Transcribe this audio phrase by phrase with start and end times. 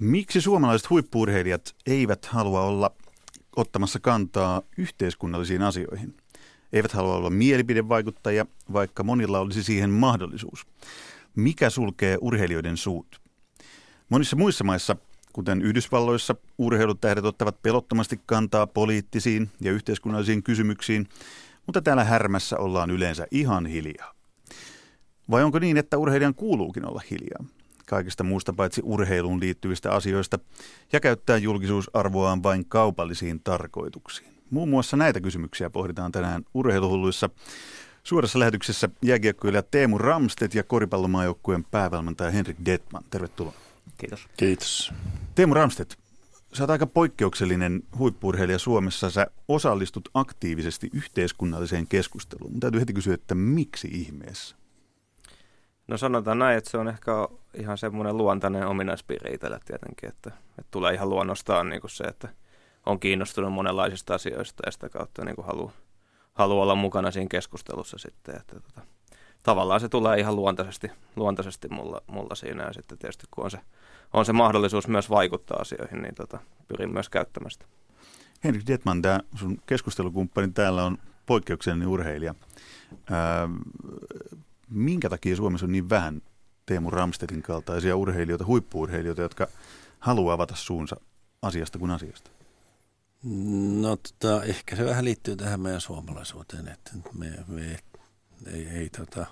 [0.00, 2.90] Miksi suomalaiset huippuurheilijat eivät halua olla
[3.56, 6.16] ottamassa kantaa yhteiskunnallisiin asioihin?
[6.72, 10.66] Eivät halua olla mielipidevaikuttajia, vaikka monilla olisi siihen mahdollisuus.
[11.36, 13.20] Mikä sulkee urheilijoiden suut?
[14.08, 14.96] Monissa muissa maissa,
[15.32, 21.08] kuten Yhdysvalloissa, urheilutähdet ottavat pelottomasti kantaa poliittisiin ja yhteiskunnallisiin kysymyksiin,
[21.66, 24.14] mutta täällä härmässä ollaan yleensä ihan hiljaa.
[25.30, 27.59] Vai onko niin, että urheilijan kuuluukin olla hiljaa?
[27.90, 30.38] Kaikista muusta paitsi urheiluun liittyvistä asioista
[30.92, 34.30] ja käyttää julkisuusarvoaan vain kaupallisiin tarkoituksiin.
[34.50, 37.30] Muun muassa näitä kysymyksiä pohditaan tänään urheiluhulluissa.
[38.02, 43.04] Suorassa lähetyksessä jääkiekkoilija Teemu Ramstedt ja koripallomaajoukkueen päävalmentaja Henrik Detman.
[43.10, 43.54] Tervetuloa.
[43.98, 44.28] Kiitos.
[44.36, 44.92] Kiitos.
[45.34, 45.94] Teemu Ramstedt,
[46.52, 49.10] sä oot aika poikkeuksellinen huippurheilija Suomessa.
[49.10, 52.50] Sä osallistut aktiivisesti yhteiskunnalliseen keskusteluun.
[52.52, 54.56] Mun täytyy heti kysyä, että miksi ihmeessä?
[55.88, 57.12] No sanotaan näin, että se on ehkä
[57.54, 62.28] ihan semmoinen luontainen ominaispiirre itsellä tietenkin, että, että tulee ihan luonnostaan niin kuin se, että
[62.86, 65.72] on kiinnostunut monenlaisista asioista ja sitä kautta niin kuin haluaa,
[66.34, 68.36] haluaa olla mukana siinä keskustelussa sitten.
[68.36, 68.80] Että, tota,
[69.42, 73.58] tavallaan se tulee ihan luontaisesti, luontaisesti mulla, mulla siinä ja sitten tietysti kun on se,
[74.12, 77.66] on se mahdollisuus myös vaikuttaa asioihin, niin tota, pyrin myös käyttämään sitä.
[78.44, 82.34] Henrik Detman, tämä sun keskustelukumppani täällä on poikkeuksellinen urheilija.
[83.10, 83.48] Ää,
[84.70, 86.22] minkä takia Suomessa on niin vähän
[86.66, 89.48] Teemu Ramstedin kaltaisia urheilijoita, huippuurheilijoita, jotka
[89.98, 90.96] haluaa avata suunsa
[91.42, 92.30] asiasta kuin asiasta?
[93.80, 97.78] No tota, ehkä se vähän liittyy tähän meidän suomalaisuuteen, että me, me
[98.46, 99.26] ei, ei tota,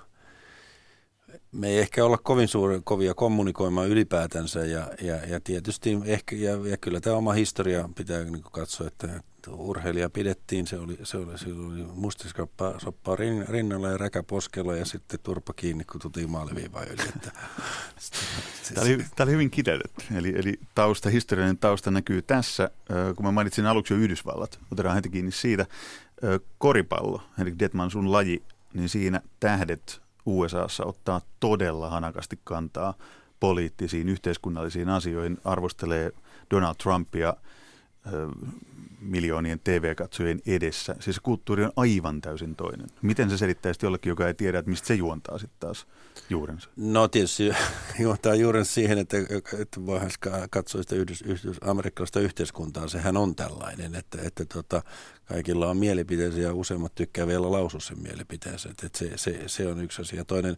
[1.52, 6.52] me ei ehkä olla kovin suuri, kovia kommunikoimaan ylipäätänsä ja, ja, ja tietysti ehkä, ja,
[6.66, 9.20] ja kyllä tämä oma historia pitää niin katsoa, että,
[9.52, 13.16] urheilija pidettiin, se oli, se oli, se oli mustiskoppa
[13.48, 17.02] rinnalla ja räkä poskella ja sitten turpa kiinni, kun tultiin maaliviivaan yli.
[17.16, 17.30] Että,
[18.74, 20.04] tämä, oli, tämä oli hyvin kiteytetty.
[20.14, 22.70] Eli, eli tausta, historiallinen tausta näkyy tässä.
[23.16, 25.66] Kun mä mainitsin aluksi jo Yhdysvallat, otetaan heti kiinni siitä.
[26.58, 28.42] Koripallo, eli Detman sun laji,
[28.74, 32.94] niin siinä tähdet USAssa ottaa todella hanakasti kantaa
[33.40, 36.12] poliittisiin, yhteiskunnallisiin asioihin, arvostelee
[36.50, 37.34] Donald Trumpia–
[39.00, 40.96] miljoonien TV-katsojien edessä.
[41.00, 42.86] Siis kulttuuri on aivan täysin toinen.
[43.02, 45.86] Miten se selittäisi jollekin, joka ei tiedä, että mistä se juontaa sitten taas
[46.30, 46.70] juurensa?
[46.76, 47.50] No tietysti
[47.98, 49.16] juontaa juurensa siihen, että,
[49.58, 50.10] että voihan
[50.50, 52.88] katsoa sitä yhdys, yhdys, amerikkalaista yhteiskuntaa.
[52.88, 54.82] Sehän on tällainen, että, että tota,
[55.24, 58.68] kaikilla on mielipiteensä ja useimmat tykkää vielä lausua sen mielipiteensä.
[58.68, 60.24] Että, että se, se, se, on yksi asia.
[60.24, 60.56] Toinen,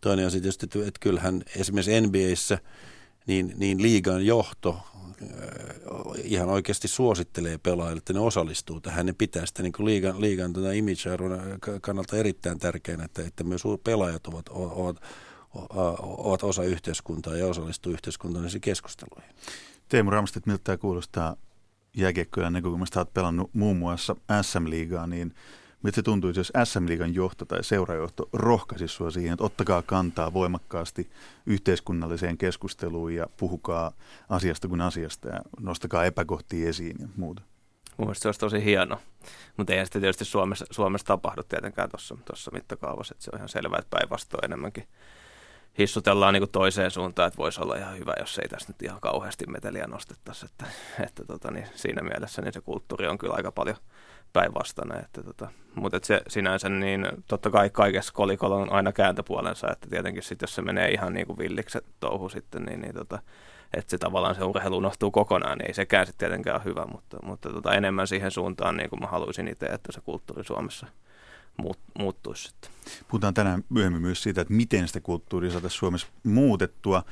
[0.00, 2.58] toinen asia tietysti, että, että kyllähän esimerkiksi NBAissä
[3.26, 4.78] niin, niin liigan johto
[6.24, 9.06] ihan oikeasti suosittelee pelaajille, että ne osallistuu tähän.
[9.06, 11.10] Ne pitää sitä niin liigan, liigan tuota image
[11.80, 14.96] kannalta erittäin tärkeänä, että, että myös pelaajat ovat, ovat,
[16.00, 19.34] ovat osa yhteiskuntaa ja osallistuu yhteiskunnallisiin keskusteluihin.
[19.88, 21.36] Teemu Ramstedt, miltä tämä kuulostaa
[21.96, 23.00] jääkiekkojen näkökulmasta?
[23.00, 25.34] Olet pelannut muun muassa SM-liigaa, niin–
[25.82, 31.10] Miltä se tuntuisi, jos SM-liigan johto tai seurajohto rohkaisi sinua siihen, että ottakaa kantaa voimakkaasti
[31.46, 33.92] yhteiskunnalliseen keskusteluun ja puhukaa
[34.28, 37.42] asiasta kuin asiasta ja nostakaa epäkohtia esiin ja muuta?
[37.96, 38.98] Mun mielestä se olisi tosi hieno,
[39.56, 41.90] mutta eihän sitä tietysti Suomessa, Suomessa tapahdu tietenkään
[42.24, 44.88] tuossa mittakaavassa, että se on ihan selvää, että päinvastoin enemmänkin
[45.78, 49.46] hissutellaan niin toiseen suuntaan, että voisi olla ihan hyvä, jos ei tässä nyt ihan kauheasti
[49.46, 50.46] meteliä nostettaisi.
[50.46, 50.66] Että,
[51.06, 53.76] että tota, niin siinä mielessä niin se kulttuuri on kyllä aika paljon–
[54.32, 55.04] päinvastainen.
[55.04, 59.88] Että tota, mutta et se sinänsä, niin totta kai kaikessa kolikolla on aina kääntöpuolensa, että
[59.90, 63.18] tietenkin sitten jos se menee ihan niin kuin villiksi touhu sitten, niin, niin tota,
[63.74, 67.18] että se tavallaan se urheilu unohtuu kokonaan, niin ei sekään sitten tietenkään ole hyvä, mutta,
[67.22, 70.86] mutta tota, enemmän siihen suuntaan, niin kuin mä haluaisin itse, että se kulttuuri Suomessa
[71.56, 72.70] muut, muuttuisi sitten.
[73.08, 77.02] Puhutaan tänään myöhemmin myös siitä, että miten sitä kulttuuria saataisiin Suomessa muutettua.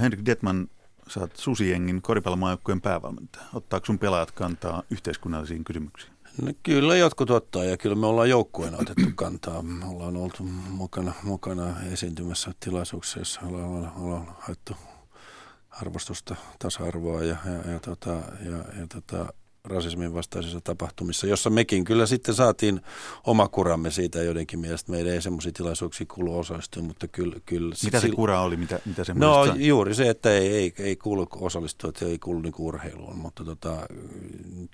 [0.00, 0.68] Henrik Detman,
[1.08, 3.44] sä oot Susiengin koripallomaajoukkueen päävalmentaja.
[3.54, 6.15] Ottaako sun pelaajat kantaa yhteiskunnallisiin kysymyksiin?
[6.42, 9.62] No kyllä jotkut ottaa ja kyllä me ollaan joukkueena otettu kantaa.
[9.62, 14.76] Me ollaan oltu mukana, mukana esiintymässä tilaisuuksissa, joissa ollaan, ollaan haettu
[15.70, 18.10] arvostusta, tasa-arvoa ja, ja, ja, tota,
[18.44, 19.32] ja, ja tota,
[19.66, 22.80] rasismin vastaisissa tapahtumissa, jossa mekin kyllä sitten saatiin
[23.24, 24.92] oma kuramme siitä joidenkin mielestä.
[24.92, 27.36] Meidän ei semmoisia tilaisuuksia kuulu osallistua, mutta kyllä...
[27.46, 28.56] kyllä mitä se kura oli?
[28.56, 29.66] Mitä, mitä se no sai?
[29.66, 33.86] juuri se, että ei, ei, ei kuulu osallistua, että ei kuulu niinku urheiluun, mutta tota,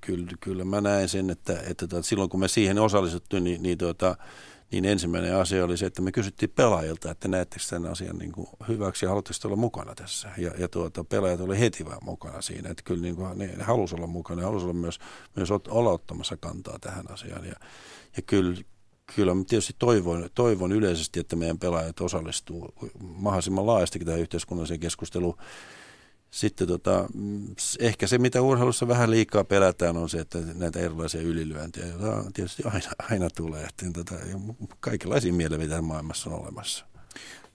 [0.03, 3.79] kyllä, kyllä mä näen sen, että, että tota, silloin kun me siihen osallistuttiin, niin, niin
[3.79, 4.17] tota,
[4.73, 8.47] niin ensimmäinen asia oli se, että me kysyttiin pelaajilta, että näettekö tämän asian niin kuin
[8.69, 10.29] hyväksi ja haluatteko olla mukana tässä.
[10.39, 13.65] Ja, ja tuota, pelaajat oli heti vaan mukana siinä, että kyllä niin kuin, ne, ne
[13.67, 14.99] olla mukana ja halusi olla myös,
[15.37, 17.45] myös olla ottamassa kantaa tähän asiaan.
[17.45, 17.55] Ja,
[18.17, 18.57] ja kyllä,
[19.17, 25.37] kyllä mä tietysti toivon, toivon yleisesti, että meidän pelaajat osallistuu mahdollisimman laajasti tähän yhteiskunnalliseen keskusteluun
[26.33, 31.23] sitten tota, mm, ehkä se, mitä urheilussa vähän liikaa pelätään, on se, että näitä erilaisia
[31.23, 33.65] ylilyöntejä, joita tietysti aina, aina tulee.
[33.65, 34.15] Että, tota,
[34.81, 36.87] kaikenlaisia mielipiteitä maailmassa on olemassa.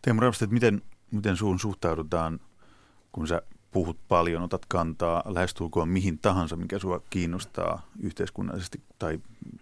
[0.02, 0.82] Teemu Rapsted, miten,
[1.12, 2.40] miten suun suhtaudutaan,
[3.12, 3.42] kun sä
[3.72, 9.20] puhut paljon, otat kantaa lähestulkoon mihin tahansa, mikä sua kiinnostaa yhteiskunnallisesti tai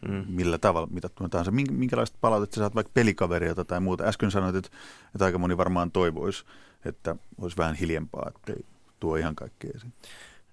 [0.08, 0.26] mm.
[0.28, 1.52] millä tavalla mitattuna tahansa.
[1.52, 4.04] Minkälaista palautetta sä saat vaikka pelikaverilta tai muuta?
[4.04, 4.70] Äsken sanoit, että,
[5.16, 6.46] että aika moni varmaan toivoisi,
[6.86, 8.66] että olisi vähän hiljempaa, ettei
[9.06, 9.94] tuo ihan kaikkea esiin.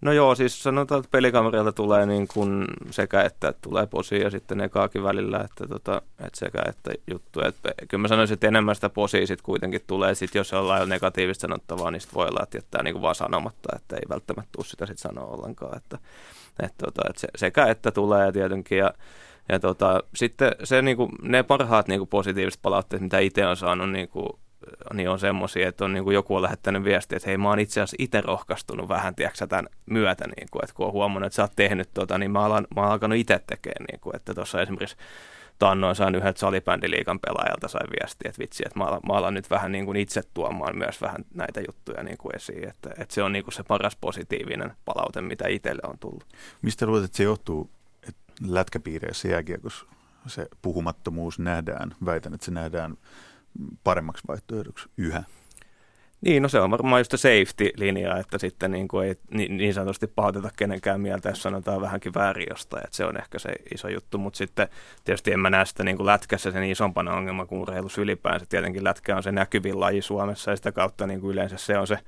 [0.00, 4.60] No joo, siis sanotaan, että pelikamerilta tulee niin kuin sekä että tulee posi ja sitten
[4.60, 7.40] ekaakin välillä, että, tota, että sekä että juttu.
[7.40, 10.88] Että kyllä mä sanoisin, että enemmän sitä posia sitten kuitenkin tulee, sit jos jollain on
[10.88, 14.48] negatiivista sanottavaa, niin sitten voi olla, että jättää niin kuin vaan sanomatta, että ei välttämättä
[14.52, 15.76] tule sitä sitten sanoa ollenkaan.
[15.76, 15.98] Että,
[16.62, 18.94] että, tota, että se, sekä että tulee tietenkin ja
[19.48, 23.56] ja tota, sitten se, niin kuin, ne parhaat niin kuin positiiviset palautteet, mitä itse on
[23.56, 24.28] saanut niin kuin,
[24.92, 27.58] niin on semmoisia, että on niin kuin joku on lähettänyt viestiä, että hei mä oon
[27.58, 31.34] itse asiassa itse rohkaistunut vähän, tiedätkö, tämän myötä, niin kuin, että kun on huomannut, että
[31.36, 34.34] sä oot tehnyt tota, niin mä, alan, mä oon alkanut itse tekemään, niin kuin, että
[34.34, 34.96] tuossa esimerkiksi
[35.58, 39.50] taannoin sain yhdeltä salibändiliikan pelaajalta sai viestiä, että vitsi, että mä alan, mä alan nyt
[39.50, 43.22] vähän niin kuin itse tuomaan myös vähän näitä juttuja niin kuin esiin, että, että se
[43.22, 46.26] on niin kuin se paras positiivinen palaute, mitä itselle on tullut.
[46.62, 47.70] Mistä luulet, että se johtuu,
[48.08, 49.86] että lätkäpiireissä jääkiekossa
[50.26, 52.96] se puhumattomuus nähdään, väitän, että se nähdään
[53.84, 55.24] paremmaksi vaihtoehdoksi yhä.
[56.20, 60.50] Niin, no se on varmaan just safety-linja, että sitten niin, kuin ei niin, sanotusti pahoiteta
[60.56, 64.36] kenenkään mieltä, jos sanotaan vähänkin väärin jostain, että se on ehkä se iso juttu, mutta
[64.36, 64.68] sitten
[65.04, 68.46] tietysti en mä näe sitä niin kuin lätkässä sen isompana ongelma kuin urheilus ylipäänsä.
[68.48, 71.86] Tietenkin lätkä on se näkyvin laji Suomessa ja sitä kautta niin kuin yleensä se on
[71.86, 71.98] se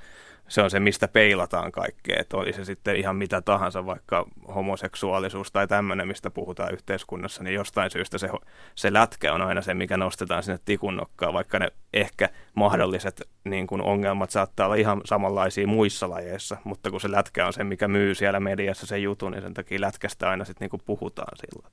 [0.48, 5.52] se on se, mistä peilataan kaikkea, että oli se sitten ihan mitä tahansa, vaikka homoseksuaalisuus
[5.52, 8.28] tai tämmöinen, mistä puhutaan yhteiskunnassa, niin jostain syystä se,
[8.74, 13.66] se lätkä on aina se, mikä nostetaan sinne tikun nokkaan, vaikka ne ehkä mahdolliset niin
[13.66, 17.88] kuin ongelmat saattaa olla ihan samanlaisia muissa lajeissa, mutta kun se lätkä on se, mikä
[17.88, 21.68] myy siellä mediassa se jutun, niin sen takia lätkästä aina sitten niin kuin puhutaan sillä.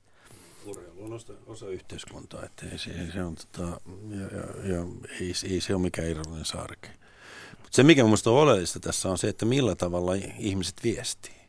[0.65, 4.85] Urheilu on osa yhteiskuntaa, että ei, se, se on, tota, ja, ja, ja,
[5.21, 6.89] ei, ei se ole mikään irrallinen saarke.
[7.71, 11.41] Se, mikä minusta on oleellista tässä on se, että millä tavalla ihmiset viestii.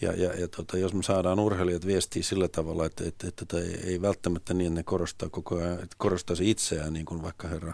[0.00, 3.86] Ja, ja, ja tota, jos me saadaan urheilijat viestiä sillä tavalla, että, että, että, että
[3.86, 7.72] ei välttämättä niin, että ne korostaa koko ajan, että korostaisi itseään, niin kuin vaikka herra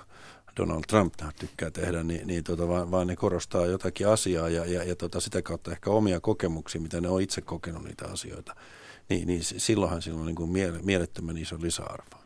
[0.56, 4.85] Donald Trump tykkää tehdä, niin, niin tota, vaan, vaan ne korostaa jotakin asiaa ja, ja,
[4.85, 8.56] ja tota, sitä kautta ehkä omia kokemuksia, mitä ne on itse kokenut niitä asioita.
[9.08, 10.50] Niin, niin silloinhan sillä on niin kuin
[10.82, 12.17] mielettömän iso lisäarvo.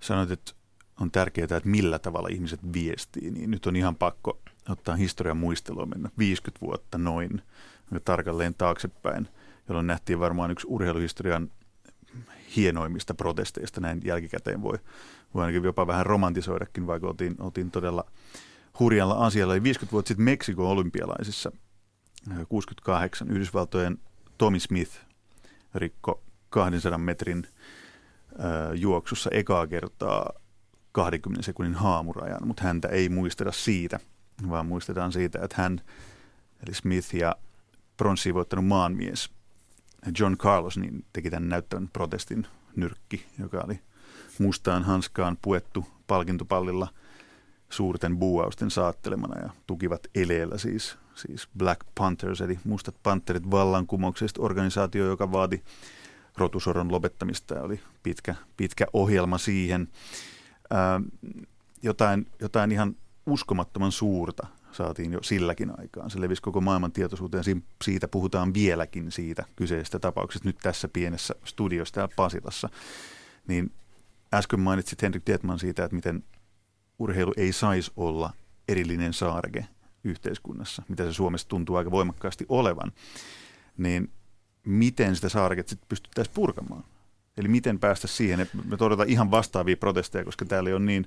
[0.00, 0.52] Sanoit, että
[1.00, 5.86] on tärkeää, että millä tavalla ihmiset viestii, niin nyt on ihan pakko ottaa historian muistelua
[5.86, 7.42] mennä 50 vuotta noin
[8.04, 9.28] tarkalleen taaksepäin,
[9.68, 11.50] jolloin nähtiin varmaan yksi urheiluhistorian
[12.56, 14.62] hienoimmista protesteista näin jälkikäteen.
[14.62, 14.78] Voi,
[15.34, 18.04] voi ainakin jopa vähän romantisoidakin, vaikka oltiin, oltiin todella
[18.78, 19.54] hurjalla asialla.
[19.54, 21.52] Eli 50 vuotta sitten Meksikon olympialaisissa.
[22.48, 23.98] 68 Yhdysvaltojen
[24.38, 24.92] Tommy Smith
[25.74, 27.46] rikko 200 metrin
[28.74, 30.32] juoksussa ekaa kertaa
[30.92, 34.00] 20 sekunnin haamurajan, mutta häntä ei muisteta siitä,
[34.48, 35.80] vaan muistetaan siitä, että hän,
[36.66, 37.36] eli Smith ja
[37.96, 39.30] pronssiin voittanut maanmies
[40.18, 42.46] John Carlos, niin teki tämän näyttävän protestin
[42.76, 43.80] nyrkki, joka oli
[44.38, 46.88] mustaan hanskaan puettu palkintopallilla
[47.68, 55.06] suurten buuausten saattelemana ja tukivat eleellä siis, siis Black Panthers, eli mustat panterit vallankumouksesta organisaatio,
[55.06, 55.64] joka vaati
[56.36, 59.88] rotusoron lopettamista ja oli pitkä, pitkä ohjelma siihen.
[60.70, 61.00] Ää,
[61.82, 62.96] jotain, jotain ihan
[63.30, 66.10] uskomattoman suurta saatiin jo silläkin aikaan.
[66.10, 67.44] Se levisi koko maailman tietoisuuteen.
[67.84, 72.68] Siitä puhutaan vieläkin siitä kyseisestä tapauksesta nyt tässä pienessä studiossa täällä Pasilassa.
[73.48, 73.72] Niin
[74.34, 76.24] äsken mainitsit Henrik Tietman siitä, että miten
[76.98, 78.32] urheilu ei saisi olla
[78.68, 79.66] erillinen saarke
[80.04, 82.92] yhteiskunnassa, mitä se Suomessa tuntuu aika voimakkaasti olevan.
[83.78, 84.10] Niin
[84.66, 86.84] miten sitä saarket sitten pystyttäisiin purkamaan?
[87.40, 91.06] Eli miten päästä siihen, että me todetaan ihan vastaavia protesteja, koska täällä on niin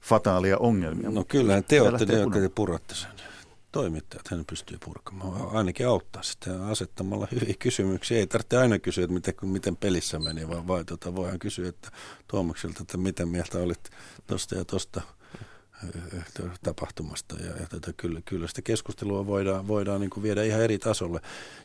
[0.00, 1.10] fataalia ongelmia.
[1.10, 3.10] No kyllä, te olette ne, jotka te puratte sen.
[3.72, 5.56] Toimittajat hän pystyy purkamaan.
[5.56, 8.18] Ainakin auttaa sitä asettamalla hyviä kysymyksiä.
[8.18, 11.90] Ei tarvitse aina kysyä, että miten, miten pelissä meni, vaan, vaan tuota, voidaan kysyä että
[12.28, 13.90] Tuomakselta, että miten mieltä olit
[14.26, 15.00] tuosta ja tuosta
[16.62, 17.36] tapahtumasta.
[17.40, 21.20] Ja, ja tätä, kyllä, kyllä sitä keskustelua voidaan, voidaan niin kuin viedä ihan eri tasolle,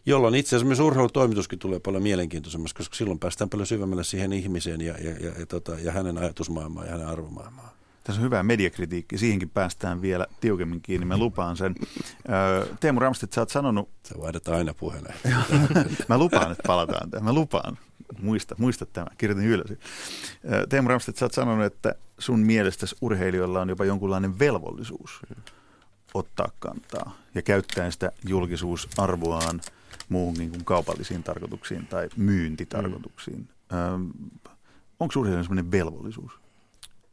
[0.06, 4.82] jolloin itse asiassa myös urheilutoimituskin tulee paljon mielenkiintoisemmaksi, koska silloin päästään paljon syvemmälle siihen ihmiseen
[4.82, 7.70] ja, ja, ja, ja, tota, ja hänen ajatusmaailmaan ja hänen arvomaailmaan.
[8.04, 11.76] Tässä on hyvä mediakritiikki, siihenkin päästään vielä tiukemmin kiinni, mä lupaan sen.
[12.80, 13.90] Teemu Ramstedt, sä oot sanonut...
[14.04, 15.38] Sä vaihdat aina puheenjohtaja.
[16.10, 17.78] mä lupaan, että palataan tähän, mä lupaan.
[18.22, 19.74] Muista, muista tämä, kirjoitin ylös.
[20.70, 25.22] Teemu Ramstedt, sä oot sanonut, että sun mielestäsi urheilijoilla on jopa jonkunlainen velvollisuus
[26.14, 29.62] ottaa kantaa ja käyttää sitä julkisuusarvoaan
[30.10, 33.50] muuhun niin kuin kaupallisiin tarkoituksiin tai myyntitarkoituksiin.
[33.98, 34.12] Mm.
[35.00, 36.32] onko urheilijan sellainen velvollisuus?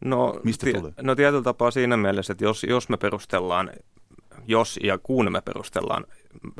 [0.04, 0.92] No, Mistä tulee?
[1.02, 3.70] No tietyllä tapaa siinä mielessä, että jos, jos me perustellaan
[4.46, 6.04] jos ja kun me perustellaan,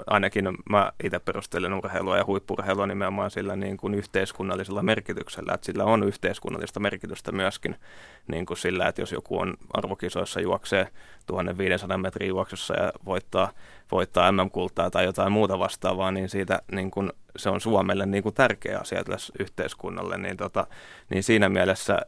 [0.07, 5.85] ainakin mä itse perustelen urheilua ja huippurheilua nimenomaan sillä niin kuin yhteiskunnallisella merkityksellä, että sillä
[5.85, 7.76] on yhteiskunnallista merkitystä myöskin
[8.28, 10.88] niin kuin sillä, että jos joku on arvokisoissa juoksee
[11.26, 13.50] 1500 metrin juoksussa ja voittaa,
[13.93, 18.35] voittaa MM-kultaa tai jotain muuta vastaavaa, niin siitä niin kuin, se on Suomelle niin kuin
[18.35, 20.67] tärkeä asia tässä yhteiskunnalle, niin, tota,
[21.11, 22.00] niin siinä mielessä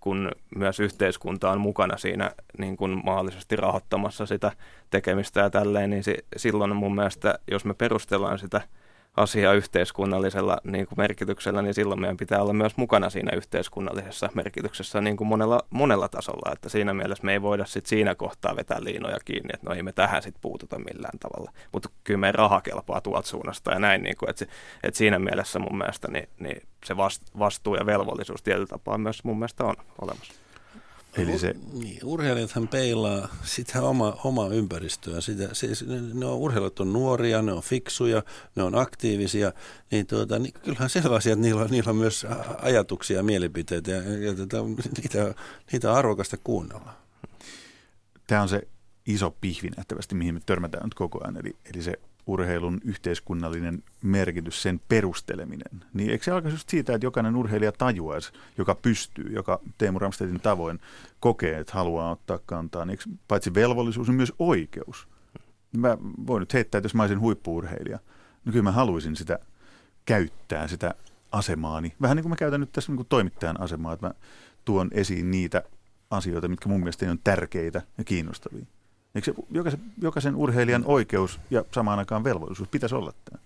[0.00, 4.52] kun myös yhteiskunta on mukana siinä niin kuin mahdollisesti rahoittamassa sitä
[4.90, 8.60] tekemistä ja tälleen, niin si, silloin mun mielestä, jos me perustellaan sitä–
[9.16, 15.00] asia yhteiskunnallisella niin kuin merkityksellä, niin silloin meidän pitää olla myös mukana siinä yhteiskunnallisessa merkityksessä
[15.00, 16.52] niin kuin monella, monella tasolla.
[16.52, 19.82] Että siinä mielessä me ei voida sit siinä kohtaa vetää liinoja kiinni, että no ei
[19.82, 21.52] me tähän sitten puututa millään tavalla.
[21.72, 24.46] Mutta kyllä meidän raha kelpaa tuolta suunnasta ja näin, niin kuin, että,
[24.82, 26.96] että siinä mielessä mun mielestä niin, niin se
[27.38, 30.39] vastuu ja velvollisuus tietyllä tapaa myös mun mielestä on olemassa.
[31.16, 31.54] Eli se...
[31.72, 35.20] Niin, urheilijathan peilaa sitä oma, oma ympäristöä.
[35.20, 38.22] Sitä, siis, ne on, urheilijat on nuoria, ne on fiksuja,
[38.56, 39.52] ne on aktiivisia.
[39.90, 42.26] Niin, tuota, niin kyllähän sellaisia, että niillä on, niillä on myös
[42.62, 44.62] ajatuksia ja mielipiteitä ja, ja tuota,
[44.96, 45.34] niitä,
[45.72, 46.94] niitä on arvokasta kuunnella.
[48.26, 48.62] Tämä on se
[49.06, 51.36] iso pihvi nähtävästi, mihin me törmätään nyt koko ajan.
[51.36, 51.94] Eli, eli se
[52.26, 58.32] urheilun yhteiskunnallinen merkitys, sen perusteleminen, niin eikö se alkaisi just siitä, että jokainen urheilija tajuaisi,
[58.58, 60.80] joka pystyy, joka Teemu Ramstedin tavoin
[61.20, 62.98] kokee, että haluaa ottaa kantaa, niin
[63.28, 65.08] paitsi velvollisuus, niin myös oikeus.
[65.76, 67.98] Mä voin nyt heittää, että jos mä olisin huippuurheilija,
[68.44, 69.38] niin kyllä mä haluaisin sitä
[70.04, 70.94] käyttää, sitä
[71.32, 71.94] asemaani.
[72.02, 74.14] Vähän niin kuin mä käytän nyt tässä niin kuin toimittajan asemaa, että mä
[74.64, 75.62] tuon esiin niitä
[76.10, 78.66] asioita, mitkä mun mielestä on tärkeitä ja kiinnostavia.
[79.14, 83.42] Eikö se jokaisen, jokaisen urheilijan oikeus ja samaan aikaan velvollisuus pitäisi olla tämä?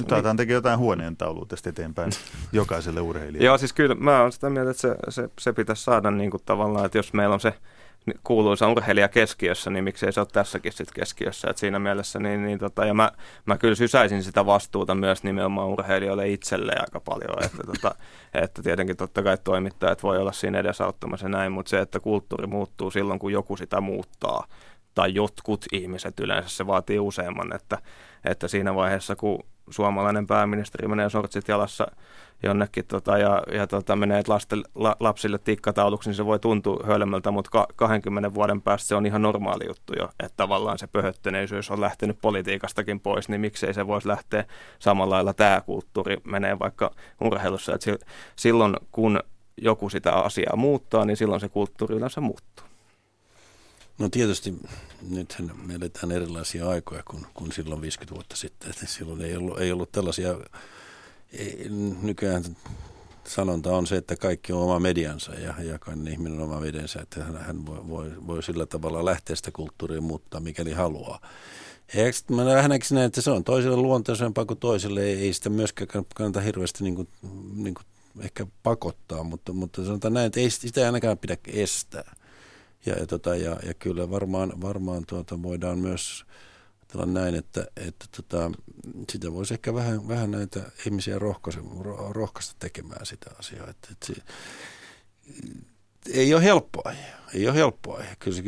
[0.00, 2.12] Nyt aletaan tekemään jotain huoneen taulua tästä eteenpäin
[2.52, 3.46] jokaiselle urheilijalle.
[3.46, 6.42] Joo, siis kyllä mä olen sitä mieltä, että se, se, se pitäisi saada niin kuin
[6.46, 7.54] tavallaan, että jos meillä on se
[8.24, 11.50] kuuluisa urheilija keskiössä, niin miksei se ole tässäkin sit keskiössä.
[11.50, 13.12] Et siinä mielessä, niin, niin tota, ja mä,
[13.46, 17.44] mä kyllä sysäisin sitä vastuuta myös nimenomaan urheilijoille itselleen aika paljon.
[17.44, 17.94] Että, tota,
[18.34, 22.90] että tietenkin totta kai toimittajat voi olla siinä edesauttamassa näin, mutta se, että kulttuuri muuttuu
[22.90, 24.46] silloin, kun joku sitä muuttaa,
[24.94, 27.78] tai jotkut ihmiset yleensä, se vaatii useamman, että,
[28.24, 31.86] että siinä vaiheessa, kun suomalainen pääministeri menee sortsit jalassa
[32.42, 37.30] jonnekin tota, ja, ja tota, menee lasten, la, lapsille tikkatauluksi, niin se voi tuntua hölmöltä,
[37.30, 41.70] mutta ka, 20 vuoden päästä se on ihan normaali juttu jo, että tavallaan se pöhöttöneisyys
[41.70, 44.44] on lähtenyt politiikastakin pois, niin miksei se voisi lähteä
[44.78, 47.96] samalla lailla tämä kulttuuri menee vaikka urheilussa, että
[48.36, 49.20] silloin kun
[49.56, 52.71] joku sitä asiaa muuttaa, niin silloin se kulttuuri yleensä muuttuu.
[53.98, 54.54] No tietysti
[55.08, 58.74] nythän me eletään erilaisia aikoja kuin, kuin silloin 50 vuotta sitten.
[58.86, 60.36] Silloin ei ollut, ei ollut tällaisia,
[61.32, 61.66] ei,
[62.02, 62.44] nykyään
[63.28, 67.24] sanonta on se, että kaikki on oma mediansa ja jokainen ihminen on oma vedensä, että
[67.24, 71.20] hän, voi, voi, voi sillä tavalla lähteä sitä kulttuuria muuttaa, mikäli haluaa.
[71.94, 72.02] Ja
[72.36, 76.04] mä vähän näkisin näin, että se on toiselle luontaisempaa kuin toiselle, ei, ei sitä myöskään
[76.14, 77.08] kannata hirveästi niin kuin,
[77.54, 77.86] niin kuin
[78.20, 82.14] ehkä pakottaa, mutta, mutta sanotaan näin, että ei sitä ainakaan pidä estää.
[82.86, 86.24] Ja, ja, tota, ja, ja kyllä varmaan, varmaan tuota voidaan myös
[86.80, 88.50] ajatella näin, että, että tota,
[89.10, 91.60] sitä voisi ehkä vähän, vähän näitä ihmisiä rohkaista,
[92.10, 93.70] rohkaista tekemään sitä asiaa.
[93.70, 94.14] Että, että se,
[96.10, 96.92] ei ole helppoa.
[97.34, 98.00] Ei ole helppoa.
[98.18, 98.42] Kyllä se,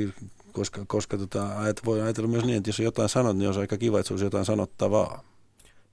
[0.52, 1.48] koska, koska tota,
[1.84, 4.24] voi ajatella myös niin, että jos jotain sanot, niin olisi aika kiva, että se olisi
[4.24, 5.24] jotain sanottavaa.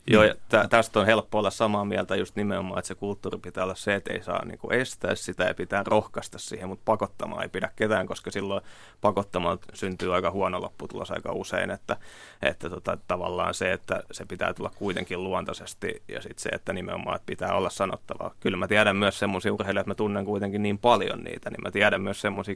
[0.08, 3.64] Joo, ja tä, tästä on helppo olla samaa mieltä just nimenomaan, että se kulttuuri pitää
[3.64, 7.44] olla se, että ei saa niin kuin estää sitä ja pitää rohkaista siihen, mutta pakottamaan
[7.44, 8.62] ei pidä ketään, koska silloin
[9.02, 11.98] pakottamaan syntyy aika huono lopputulos aika usein, että,
[12.42, 17.16] että tota, tavallaan se, että se pitää tulla kuitenkin luontaisesti ja sitten se, että nimenomaan
[17.16, 18.36] että pitää olla sanottavaa.
[18.40, 21.72] Kyllä mä tiedän myös semmoisia urheilijoita, että mä tunnen kuitenkin niin paljon niitä, niin mä
[21.72, 22.56] tiedän myös semmoisia,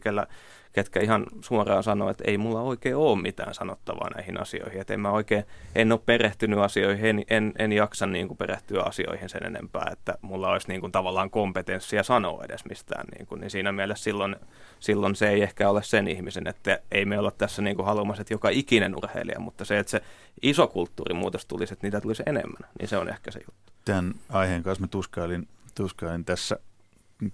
[0.75, 4.99] ketkä ihan suoraan sanoo, että ei mulla oikein ole mitään sanottavaa näihin asioihin, että en
[4.99, 5.43] mä oikein,
[5.75, 10.17] en ole perehtynyt asioihin, en, en, en jaksa niin kuin perehtyä asioihin sen enempää, että
[10.21, 14.35] mulla olisi niin kuin tavallaan kompetenssia sanoa edes mistään, niin, kuin, niin siinä mielessä silloin,
[14.79, 18.21] silloin se ei ehkä ole sen ihmisen, että ei me olla tässä niin kuin haluamassa,
[18.21, 20.01] että joka ikinen urheilija, mutta se, että se
[20.41, 23.73] iso kulttuurimuutos tulisi, että niitä tulisi enemmän, niin se on ehkä se juttu.
[23.85, 26.59] Tämän aiheen kanssa mä tuskailin, tuskailin tässä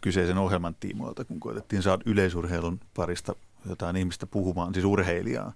[0.01, 3.35] kyseisen ohjelman tiimoilta, kun koetettiin saada yleisurheilun parista
[3.69, 5.53] jotain ihmistä puhumaan, siis urheilijaa.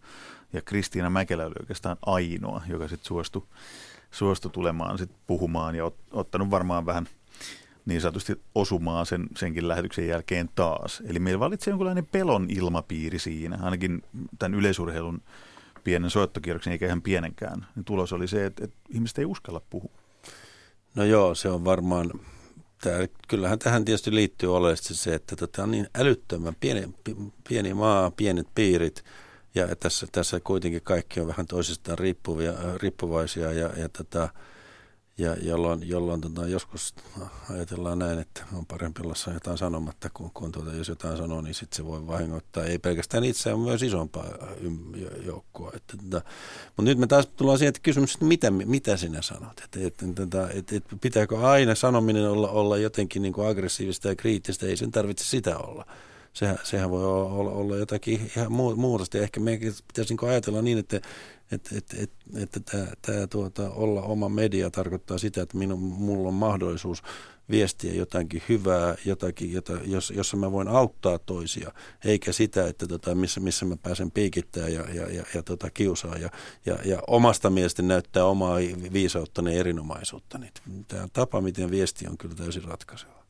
[0.54, 3.44] Ja Kristiina Mäkelä oli oikeastaan ainoa, joka sitten suostui,
[4.16, 7.08] suostui tulemaan sit puhumaan ja ot, ottanut varmaan vähän
[7.86, 11.04] niin sanotusti osumaan sen, senkin lähetyksen jälkeen taas.
[11.06, 14.04] Eli meillä valitsee jonkinlainen pelon ilmapiiri siinä, ainakin
[14.40, 15.22] tämän yleisurheilun
[15.84, 19.92] pienen soittokierroksen, eikä ihan pienenkään, niin tulos oli se, että, että ihmiset ei uskalla puhua.
[20.96, 22.12] No joo, se on varmaan,
[22.82, 26.90] tämä, kyllähän tähän tietysti liittyy oleellisesti se, että tota on niin älyttömän pieni,
[27.50, 29.04] pieni maa, pienet piirit,
[29.56, 34.30] ja tässä, tässä kuitenkin kaikki on vähän toisistaan riippuvia, riippuvaisia, ja, ja tota,
[35.18, 36.96] ja jolloin, jolloin tota, joskus
[37.54, 41.54] ajatellaan näin, että on parempi olla jotain sanomatta, kun, kun tuota, jos jotain sanoo, niin
[41.54, 44.26] sitten se voi vahingoittaa ei pelkästään itseään, myös isompaa
[45.26, 45.72] joukkoa.
[45.76, 46.22] Että, tota,
[46.68, 49.62] mutta nyt me taas tullaan siihen, että kysymys, että mitä, mitä sinä sanot?
[49.64, 54.16] Että, että, että, että, että pitääkö aina sanominen olla, olla jotenkin niin kuin aggressiivista ja
[54.16, 55.86] kriittistä, ei sen tarvitse sitä olla
[56.36, 59.18] sehän, sehän voi olla, olla jotakin ihan muuta.
[59.18, 61.02] Ehkä meidän pitäisi niin ajatella niin, että
[61.52, 66.28] että et, et, et, tämä, tämä tuota, olla oma media tarkoittaa sitä, että minun, mulla
[66.28, 67.04] on mahdollisuus
[67.50, 71.72] viestiä jotakin hyvää, jotakin, jota, jos, jossa mä voin auttaa toisia,
[72.06, 76.18] eikä sitä, että tota, missä, missä mä pääsen piikittämään ja, ja, ja, ja tota, kiusaa
[76.18, 76.30] ja,
[76.66, 78.58] ja, ja omasta mielestä näyttää omaa
[78.94, 80.40] viisautta ja erinomaisuutta.
[80.88, 83.26] Tämä tapa, miten viesti on kyllä täysin ratkaiseva.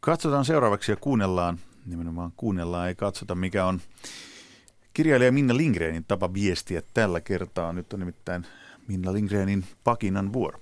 [0.00, 1.58] Katsotaan seuraavaksi ja kuunnellaan,
[1.90, 3.80] nimenomaan kuunnellaan, ei katsota mikä on
[4.94, 7.72] Kirjailija Minna Lindgrenin tapa viestiä tällä kertaa.
[7.72, 8.46] Nyt on nimittäin
[8.88, 10.60] Minna Lindgrenin pakinan vuoro.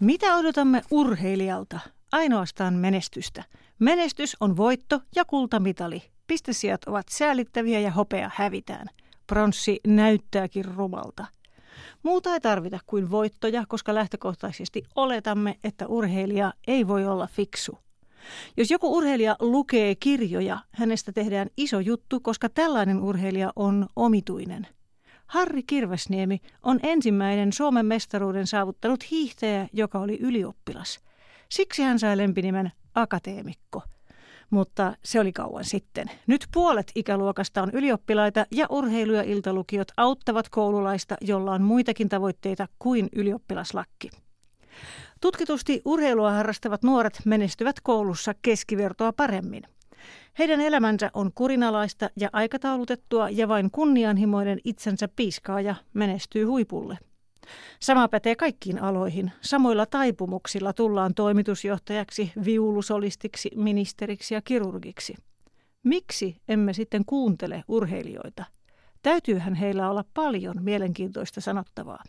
[0.00, 1.80] Mitä odotamme urheilijalta?
[2.12, 3.44] Ainoastaan menestystä.
[3.78, 6.02] Menestys on voitto ja kultamitali.
[6.26, 8.86] Pistesijat ovat säälittäviä ja hopea hävitään.
[9.26, 11.26] Pronssi näyttääkin rumalta.
[12.02, 17.78] Muuta ei tarvita kuin voittoja, koska lähtökohtaisesti oletamme, että urheilija ei voi olla fiksu.
[18.56, 24.66] Jos joku urheilija lukee kirjoja, hänestä tehdään iso juttu, koska tällainen urheilija on omituinen.
[25.26, 31.00] Harri Kirvesniemi on ensimmäinen Suomen mestaruuden saavuttanut hiihtäjä, joka oli ylioppilas.
[31.48, 33.82] Siksi hän sai lempinimen akateemikko–
[34.50, 36.10] mutta se oli kauan sitten.
[36.26, 42.68] Nyt puolet ikäluokasta on ylioppilaita ja urheilu- ja iltalukiot auttavat koululaista, jolla on muitakin tavoitteita
[42.78, 44.10] kuin ylioppilaslakki.
[45.20, 49.62] Tutkitusti urheilua harrastavat nuoret menestyvät koulussa keskivertoa paremmin.
[50.38, 56.98] Heidän elämänsä on kurinalaista ja aikataulutettua ja vain kunnianhimoinen itsensä piiskaaja menestyy huipulle.
[57.80, 59.32] Sama pätee kaikkiin aloihin.
[59.40, 65.14] Samoilla taipumuksilla tullaan toimitusjohtajaksi, viulusolistiksi, ministeriksi ja kirurgiksi.
[65.84, 68.44] Miksi emme sitten kuuntele urheilijoita?
[69.02, 72.02] Täytyyhän heillä olla paljon mielenkiintoista sanottavaa.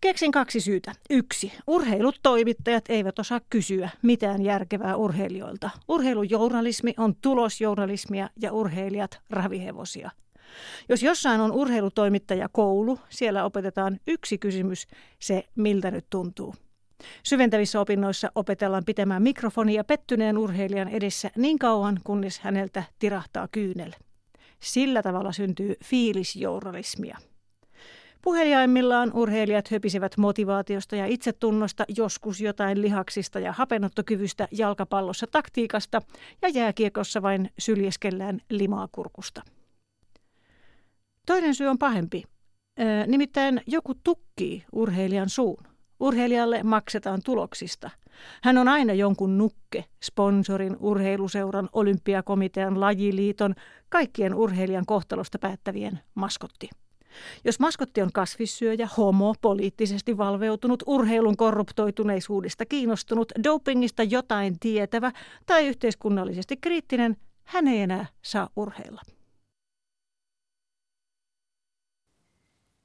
[0.00, 0.92] Keksin kaksi syytä.
[1.10, 1.52] Yksi.
[1.66, 5.70] Urheilutoimittajat eivät osaa kysyä mitään järkevää urheilijoilta.
[5.88, 10.10] Urheilujournalismi on tulosjournalismia ja urheilijat ravihevosia–
[10.88, 14.86] jos jossain on urheilutoimittaja koulu, siellä opetetaan yksi kysymys,
[15.18, 16.54] se miltä nyt tuntuu.
[17.22, 23.92] Syventävissä opinnoissa opetellaan pitämään mikrofonia pettyneen urheilijan edessä niin kauan, kunnes häneltä tirahtaa kyynel.
[24.60, 27.18] Sillä tavalla syntyy fiilisjournalismia.
[28.22, 36.02] Puheliaimmillaan urheilijat höpisevät motivaatiosta ja itsetunnosta, joskus jotain lihaksista ja hapenottokyvystä, jalkapallossa taktiikasta
[36.42, 39.42] ja jääkiekossa vain syljeskellään limaa kurkusta.
[41.26, 42.22] Toinen syy on pahempi.
[43.06, 45.64] Nimittäin joku tukkii urheilijan suun.
[46.00, 47.90] Urheilijalle maksetaan tuloksista.
[48.42, 53.54] Hän on aina jonkun nukke, sponsorin, urheiluseuran, olympiakomitean, lajiliiton,
[53.88, 56.70] kaikkien urheilijan kohtalosta päättävien maskotti.
[57.44, 65.12] Jos maskotti on kasvissyöjä, homo, poliittisesti valveutunut, urheilun korruptoituneisuudesta kiinnostunut, dopingista jotain tietävä
[65.46, 69.02] tai yhteiskunnallisesti kriittinen, hän ei enää saa urheilla.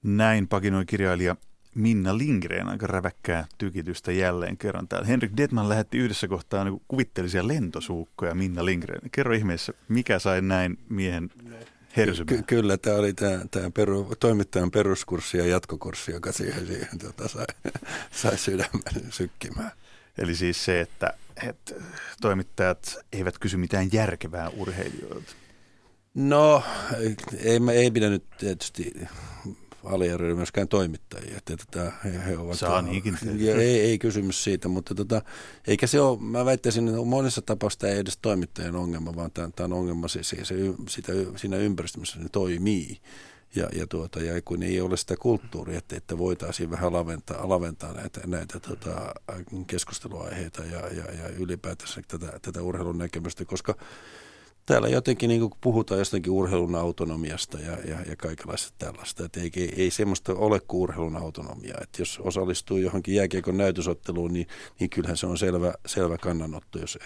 [0.03, 1.35] Näin pakinoi kirjailija
[1.75, 5.07] Minna Lindgren aika räväkkää tykitystä jälleen kerran täällä.
[5.07, 9.01] Henrik Detman lähetti yhdessä kohtaa niin kuvitteellisia lentosuukkoja Minna Lindgren.
[9.11, 11.29] Kerro ihmeessä, mikä sai näin miehen
[11.97, 12.37] hersymään?
[12.37, 17.27] Ky- kyllä, tämä oli tämä, tämä peru, toimittajan peruskurssi ja jatkokurssi, joka siihen, siihen tota,
[17.27, 17.45] sai,
[18.21, 19.71] sai sydämen sykkimään.
[20.17, 21.13] Eli siis se, että,
[21.47, 21.75] että
[22.21, 25.31] toimittajat eivät kysy mitään järkevää urheilijoilta.
[26.13, 26.63] No,
[27.39, 28.93] ei, ei pidä nyt tietysti
[29.83, 31.37] aliarvioida myöskään toimittajia.
[31.37, 33.17] Että, että he, he ovat, Saa niinkin.
[33.37, 35.21] Ja ei, ei kysymys siitä, mutta tota,
[35.67, 39.65] eikä se ole, mä väittäisin, että monessa tapauksessa ei edes toimittajan ongelma, vaan tämä, tämä
[39.65, 40.55] on ongelma se, se, se,
[40.87, 43.01] sitä, siinä ympäristössä, ne toimii.
[43.55, 47.93] Ja, ja, tuota, ja kun ei ole sitä kulttuuria, että, että voitaisiin vähän laventaa, laventaa
[47.93, 49.13] näitä, näitä tota,
[49.67, 53.75] keskusteluaiheita ja, ja, ja ylipäätänsä tätä, tätä urheilun näkemystä, koska
[54.69, 59.25] täällä jotenkin niin kuin puhutaan jostakin urheilun autonomiasta ja, ja, ja kaikenlaista tällaista.
[59.25, 61.77] Että ei, ei, ei semmoista ole kuin urheilun autonomiaa.
[61.81, 64.47] Että jos osallistuu johonkin jääkiekon näytösotteluun, niin,
[64.79, 66.99] niin kyllähän se on selvä, selvä kannanotto jos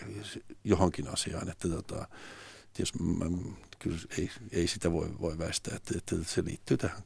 [0.63, 1.49] johonkin asiaan.
[1.49, 2.07] Että tota,
[2.79, 3.25] jos, mä,
[3.83, 7.01] kyllä ei, ei sitä voi, voi väistää, että, että se liittyy tähän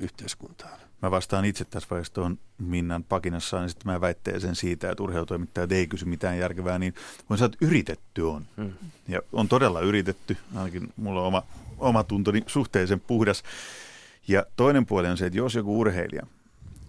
[0.00, 0.80] yhteiskuntaan.
[1.02, 5.72] Mä vastaan itse tässä vaiheessa tuohon Minnan pakinassa, niin sitten mä väitteeseen siitä, että urheilutoimittajat
[5.72, 6.94] ei kysy mitään järkevää, niin
[7.30, 8.46] voin sanoa, että yritetty on.
[8.56, 8.72] Hmm.
[9.08, 11.42] Ja on todella yritetty, ainakin mulla on oma,
[11.78, 13.42] oma tuntoni suhteellisen puhdas.
[14.28, 16.26] Ja toinen puoli on se, että jos joku urheilija,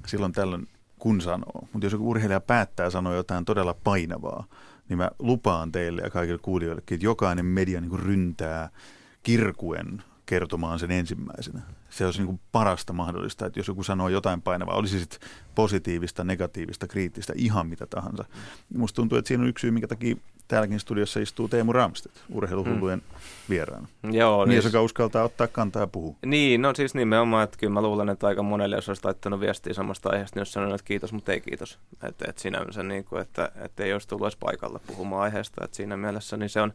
[0.07, 0.67] silloin tällöin
[0.99, 4.45] kun sanoo, mutta jos joku urheilija päättää sanoa jotain todella painavaa,
[4.89, 8.69] niin mä lupaan teille ja kaikille kuulijoillekin, että jokainen media niin ryntää
[9.23, 11.61] kirkuen kertomaan sen ensimmäisenä.
[11.89, 15.19] Se olisi niin kuin parasta mahdollista, että jos joku sanoo jotain painavaa, olisi sitten
[15.55, 18.25] positiivista, negatiivista, kriittistä, ihan mitä tahansa.
[18.77, 20.15] Musta tuntuu, että siinä on yksi syy, minkä takia
[20.47, 23.15] täälläkin studiossa istuu Teemu Ramstedt, urheiluhullujen mm.
[23.49, 23.87] vieraana.
[24.11, 26.15] Joo, Mies, niin, joka uskaltaa ottaa kantaa ja puhua.
[26.25, 29.73] Niin, no siis nimenomaan, että kyllä mä luulen, että aika monelle, jos olisi laittanut viestiä
[29.73, 31.79] samasta aiheesta, niin jos sanonut, että kiitos, mutta ei kiitos.
[32.03, 35.65] Että, että sinänsä, niin kuin, että, että ei olisi tullut edes paikalle puhumaan aiheesta.
[35.65, 36.73] Että siinä mielessä niin se on,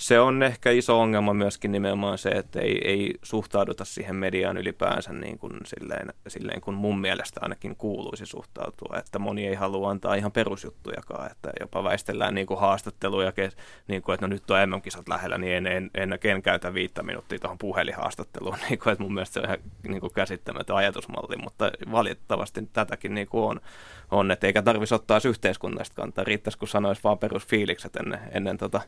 [0.00, 5.12] se on ehkä iso ongelma myöskin nimenomaan se, että ei, ei suhtauduta siihen mediaan ylipäänsä
[5.12, 8.96] niin kuin silleen, silleen, kun mun mielestä ainakin kuuluisi suhtautua.
[8.98, 13.32] Että moni ei halua antaa ihan perusjuttujakaan, että jopa väistellään niin kuin haastatteluja,
[13.88, 17.02] niin kuin, että no nyt on MM-kisat lähellä, niin en, en, en, en käytä viittä
[17.02, 18.56] minuuttia tuohon puhelinhaastatteluun.
[18.68, 19.58] Niin kuin, että mun mielestä se on ihan
[19.88, 23.60] niin kuin käsittämätön ajatusmalli, mutta valitettavasti tätäkin niin kuin on,
[24.10, 26.24] on, että eikä tarvitsisi ottaa yhteiskunnasta kantaa.
[26.24, 28.80] Riittäisi, kun sanoisi vaan perusfiilikset ennen, ennen tota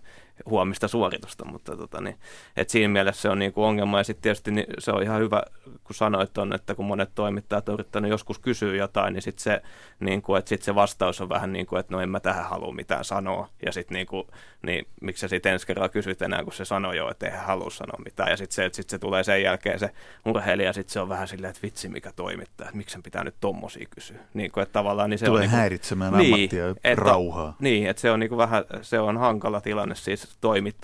[0.46, 2.16] huomista suoritusta, mutta tota, niin,
[2.56, 5.20] et siinä mielessä se on niin kuin ongelma ja sitten tietysti niin se on ihan
[5.20, 5.42] hyvä,
[5.84, 9.62] kun sanoit on, että kun monet toimittajat on yrittänyt joskus kysyä jotain, niin sitten se,
[10.00, 12.44] niin kuin, että sit se vastaus on vähän niin kuin, että no en mä tähän
[12.44, 14.26] halua mitään sanoa ja sitten niin kuin,
[14.62, 17.70] niin miksi sä sitten ensi kerralla kysyt enää, kun se sanoi jo, että eihän halua
[17.70, 19.90] sanoa mitään ja sitten se, että sit se tulee sen jälkeen se
[20.24, 23.34] urheilija, sitten se on vähän silleen, että vitsi mikä toimittaja, että miksi sen pitää nyt
[23.40, 24.18] tommosia kysyä.
[24.34, 27.56] Niin kuin, että tavallaan, niin se tulee on, niin kuin, häiritsemään niin, ammattia että, rauhaa.
[27.60, 30.36] Niin, että se on niin kuin vähän, se on hankala tilanne siis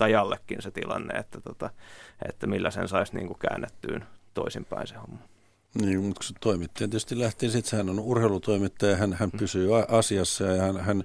[0.07, 1.69] toimittajallekin se tilanne, että, tota,
[2.29, 5.19] että millä sen saisi niin kuin käännettyyn toisinpäin se homma.
[5.81, 9.39] Niin, mutta kun se toimittaja tietysti lähtee, sitten hän on urheilutoimittaja, hän, hän mm.
[9.39, 11.03] pysyy asiassa ja hän, hän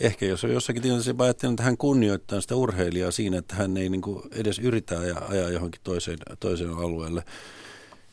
[0.00, 3.88] ehkä jos on jossakin tilanteessa ajattelee, että hän kunnioittaa sitä urheilijaa siinä, että hän ei
[3.88, 7.24] niin kuin edes yritä ajaa, ajaa johonkin toiseen, toiseen alueelle.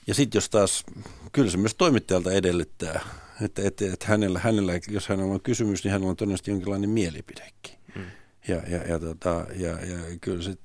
[0.07, 0.83] Ja sitten jos taas,
[1.31, 3.01] kyllä se myös toimittajalta edellyttää,
[3.41, 7.75] että, että, että hänellä, hänellä, jos hänellä on kysymys, niin hänellä on todennäköisesti jonkinlainen mielipidekin.
[7.95, 8.03] Mm.
[8.49, 10.57] Ja, ja, ja, tota, ja, ja kyllä se,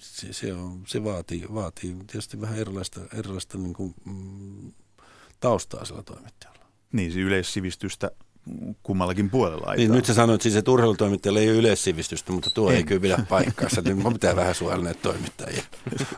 [0.00, 4.72] se, se, on, se vaatii, vaatii tietysti vähän erilaista, erilaista niin kuin, mm,
[5.40, 6.66] taustaa sillä toimittajalla.
[6.92, 8.10] Niin, se yleissivistystä
[8.82, 9.74] kummallakin puolella.
[9.74, 12.76] Niin, nyt sä sanoit siis, että urheilutoimittajalla ei ole yleissivistystä, mutta tuo en.
[12.76, 13.80] ei kyllä pidä paikkaansa.
[13.80, 15.62] Nyt mun pitää vähän suojella näitä toimittajia.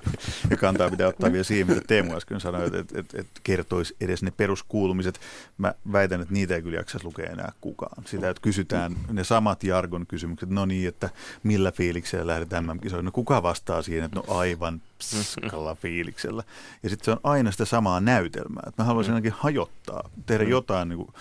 [0.50, 3.96] ja kantaa pitää ottaa vielä siihen, mitä Teemu äsken sanoi, että, että, että, että kertoisi
[4.00, 5.20] edes ne peruskuulumiset.
[5.58, 8.04] Mä väitän, että niitä ei kyllä jaksaisi lukea enää kukaan.
[8.04, 10.50] Sitä, että kysytään ne samat jargon kysymykset.
[10.50, 11.10] No niin, että
[11.42, 13.04] millä fiiliksellä lähdetään MM-kisoihin?
[13.04, 16.42] No kuka vastaa siihen, että no aivan pskalla fiiliksellä.
[16.82, 18.62] Ja sitten se on aina sitä samaa näytelmää.
[18.66, 20.50] Että mä haluaisin ainakin hajottaa, tehdä mm.
[20.50, 21.14] jotain niin kuin,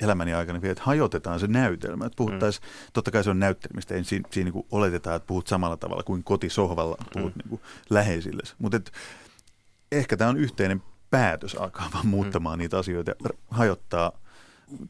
[0.00, 2.06] elämäni aikana vielä, että hajotetaan se näytelmä.
[2.06, 2.90] Että puhuttaisiin, mm.
[2.92, 6.24] totta kai se on näyttelemistä, ei siinä, siinä niin oletetaan, että puhut samalla tavalla kuin
[6.24, 7.42] kotisohvalla puhut mm.
[7.50, 8.42] niin läheisille.
[8.58, 8.92] Mutta
[9.92, 12.60] ehkä tämä on yhteinen päätös alkaa vaan muuttamaan mm.
[12.60, 14.12] niitä asioita ja hajottaa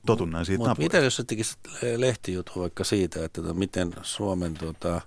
[0.06, 1.58] totunnaisia Mutta mitä jos sä tekisit
[1.96, 5.00] lehtijuttu vaikka siitä, että to, miten Suomen tota,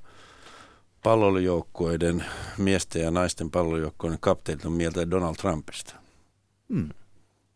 [1.03, 2.25] pallolijoukkueiden,
[2.57, 5.95] miesten ja naisten pallolijoukkueiden kapteenit on mieltä Donald Trumpista?
[6.73, 6.89] Hmm.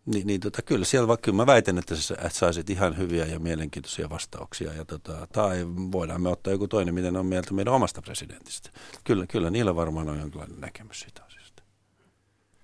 [0.05, 3.25] Niin, niin tota, kyllä siellä vaikka kyllä mä väitän, että sä että saisit ihan hyviä
[3.25, 4.73] ja mielenkiintoisia vastauksia.
[4.73, 8.69] Ja tota, tai voidaan me ottaa joku toinen, miten on mieltä meidän omasta presidentistä.
[9.03, 11.63] Kyllä, kyllä niillä varmaan on jonkinlainen näkemys siitä asiasta.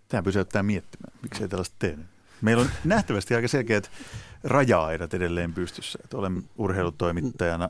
[0.07, 2.03] Tämä pysäyttää miettimään, miksi ei tällaista tehdä.
[2.41, 3.91] Meillä on nähtävästi aika selkeät
[4.43, 5.99] raja-aidat edelleen pystyssä.
[6.03, 7.69] Että olen urheilutoimittajana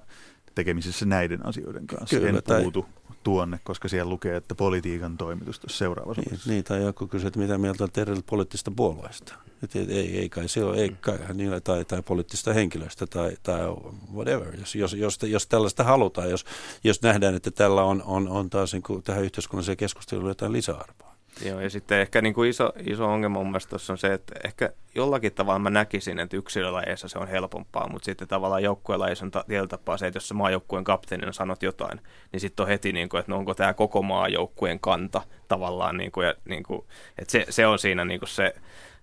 [0.55, 2.15] tekemisissä näiden asioiden kanssa.
[2.15, 2.63] Kyllä, en tai...
[3.23, 6.21] tuonne, koska siellä lukee, että politiikan toimitus tuossa seuraavassa.
[6.21, 9.36] Niin, niin, tai joku kysyy, että mitä mieltä on eri poliittista puolueista.
[9.63, 13.60] Että ei, ei kai se ole, ei kai niillä, tai, tai poliittista henkilöstä tai, tai
[14.13, 14.60] whatever.
[14.60, 16.45] Jos, jos, jos, jos tällaista halutaan, jos,
[16.84, 21.11] jos nähdään, että tällä on, on, on taas niin kuin tähän yhteiskunnalliseen keskusteluun jotain lisäarvoa.
[21.46, 24.70] Joo, ja sitten ehkä niin kuin iso, iso ongelma mun mielestä on se, että ehkä
[24.96, 29.67] jollakin tavalla mä näkisin, että yksilölajeissa se on helpompaa, mutta sitten tavallaan joukkuelajeissa on tietyllä
[29.67, 33.20] tapaa se, että jos sä maajoukkueen kapteenina sanot jotain, niin sitten on heti, niin kuin,
[33.20, 36.86] että no onko tämä koko maajoukkueen kanta tavallaan, niin kuin, ja, niin kuin,
[37.17, 38.56] että se, se on siinä niin kuin se,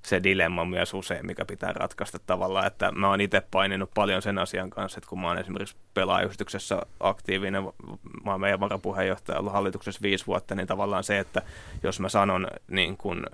[0.09, 4.39] se dilemma myös usein, mikä pitää ratkaista tavallaan, että mä oon itse paininut paljon sen
[4.39, 7.63] asian kanssa, että kun mä oon esimerkiksi pelaajayhdistyksessä aktiivinen,
[8.25, 11.43] mä oon meidän varapuheenjohtaja ollut hallituksessa viisi vuotta, niin tavallaan se, että
[11.83, 13.27] jos mä sanon niin kun,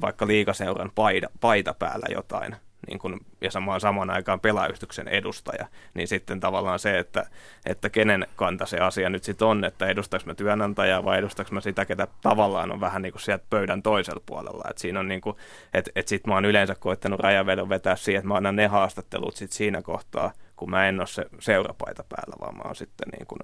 [0.00, 2.56] vaikka liikaseuran paita, paita päällä jotain,
[2.88, 7.26] niin kun, ja samaan, samaan aikaan pelaajystyksen edustaja, niin sitten tavallaan se, että,
[7.66, 11.60] että kenen kanta se asia nyt sitten on, että edustaako mä työnantajaa vai edustaako mä
[11.60, 14.64] sitä, ketä tavallaan on vähän niin kuin sieltä pöydän toisella puolella.
[14.70, 15.36] Et siinä on niin kuin,
[15.74, 19.36] että et sitten mä oon yleensä koittanut rajavedon vetää siihen, että mä annan ne haastattelut
[19.36, 23.26] sit siinä kohtaa, kun mä en ole se seurapaita päällä, vaan mä oon sitten niin
[23.26, 23.38] kuin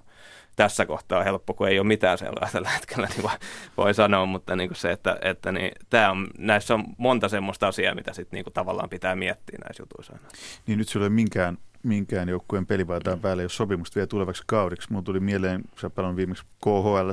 [0.57, 3.31] tässä kohtaa helppo, kun ei ole mitään seuraa tällä hetkellä, niin
[3.77, 7.69] voi sanoa, mutta niin kuin se, että, että niin, tämä on, näissä on monta semmoista
[7.69, 10.29] asiaa, mitä sitten niin kuin tavallaan pitää miettiä näissä jutuissa aina.
[10.67, 14.93] Niin nyt sulla ei ole minkään, minkään joukkueen pelivaitaan päällä, jos sopimusta vielä tulevaksi kaudiksi.
[14.93, 17.11] Mulla tuli mieleen, sä pelannut viimeksi KHL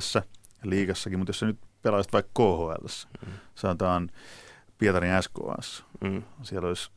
[0.63, 2.87] liigassakin, mutta jos sä nyt pelaisit vaikka KHL,
[3.25, 3.33] mm.
[3.55, 4.09] sanotaan
[4.77, 6.23] Pietarin SKAssa, mm.
[6.41, 6.91] siellä olisi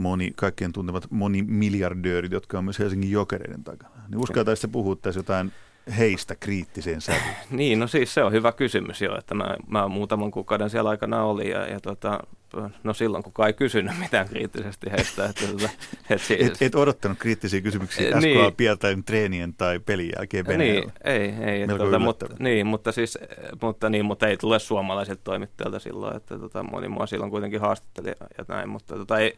[0.00, 3.94] moni, kaikkien tuntemat moni miljardöörit, jotka on myös Helsingin jokereiden takana.
[4.08, 5.52] Niin uskaltaisitte puhua tässä jotain
[5.98, 7.34] heistä kriittiseen sävyyn?
[7.50, 11.24] niin, no siis se on hyvä kysymys jo, että mä, mä muutaman kuukauden siellä aikana
[11.24, 12.20] olin ja, ja tota,
[12.84, 15.24] no silloin kukaan ei kysynyt mitään kriittisesti heistä.
[15.24, 15.70] Että, että, tota,
[16.14, 20.80] et, siis, et, et odottanut kriittisiä kysymyksiä SKA niin, Pieltain treenien tai pelin jälkeen Venäjällä.
[20.80, 21.62] Niin, ei, ei.
[21.62, 23.18] Että, tota, mutta, niin, mutta, siis,
[23.62, 28.08] mutta, niin, mutta ei tule suomalaisilta toimittajilta silloin, että tota, moni mua silloin kuitenkin haastatteli
[28.38, 29.36] ja näin, mutta tota, ei,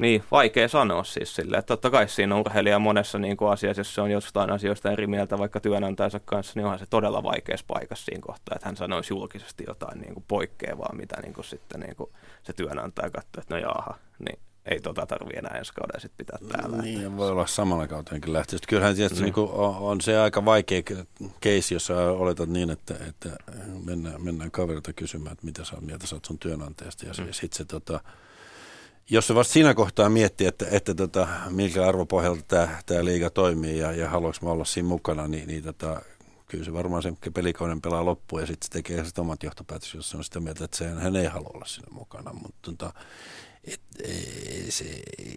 [0.00, 3.94] niin, vaikea sanoa siis sille, että totta kai siinä urheilija monessa niin kuin asiassa, jos
[3.94, 8.04] se on jostain asioista eri mieltä vaikka työnantajansa kanssa, niin onhan se todella vaikeassa paikassa
[8.04, 11.96] siinä kohtaa, että hän sanoisi julkisesti jotain niin kuin poikkeavaa, mitä niin kuin sitten niin
[11.96, 12.10] kuin
[12.42, 16.38] se työnantaja katsoo, että no jaaha, niin ei tota tarvitse enää ensi kauden sitten pitää
[16.48, 16.76] täällä.
[16.76, 17.16] Niin, että...
[17.16, 18.58] voi olla samalla kauteenkin lähteä.
[18.68, 19.34] Kyllähän tietysti niin.
[19.36, 20.82] niin on, on, se aika vaikea
[21.40, 23.28] keisi, jos oletat niin, että, että
[23.84, 27.32] mennään, mennään kaverilta kysymään, että mitä sä mieltä sä oot sun työnantajasta, ja mm.
[27.32, 28.00] sitten se tota,
[29.10, 33.78] jos se vasta siinä kohtaa miettii, että, että tota, minkä arvopohjalta tämä, tämä liiga toimii
[33.78, 36.02] ja, ja haluaisi olla siinä mukana, niin, niin tota,
[36.46, 40.10] kyllä se varmaan se pelikauden pelaa loppuun ja sitten se tekee sitten omat johtopäätökset, jos
[40.10, 42.32] se on sitä mieltä, että se, hän ei halua olla siinä mukana.
[42.32, 42.92] Mutta tota,
[43.64, 44.84] et, ei, se,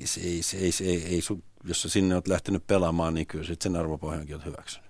[0.06, 1.22] se, ei, se, ei, se, ei, ei,
[1.64, 4.90] jos sä sinne olet lähtenyt pelaamaan, niin kyllä sitten sen arvopohjankin olet hyväksynyt.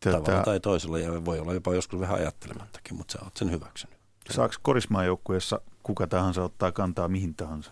[0.00, 0.20] Tätä...
[0.20, 4.00] Tavalla tai toisella ja voi olla jopa joskus vähän ajattelemattakin, mutta sä oot sen hyväksynyt.
[4.30, 7.70] Saako korismaan joukkueessa kuka tahansa ottaa kantaa mihin tahansa?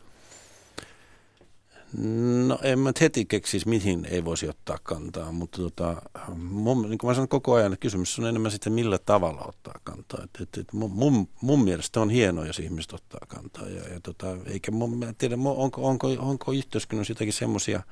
[2.47, 6.03] No en mä heti keksisi, mihin ei voisi ottaa kantaa, mutta tota,
[6.37, 9.81] mun, niin kuin mä sanon koko ajan, että kysymys on enemmän sitten millä tavalla ottaa
[9.85, 10.25] kantaa.
[10.25, 13.69] Et, et, et mun, mun, mielestä on hienoa, jos ihmiset ottaa kantaa.
[13.69, 17.83] Ja, ja tota, eikä mun, mä tiedä, onko, onko, onko yhteiskunnassa jotakin semmoisia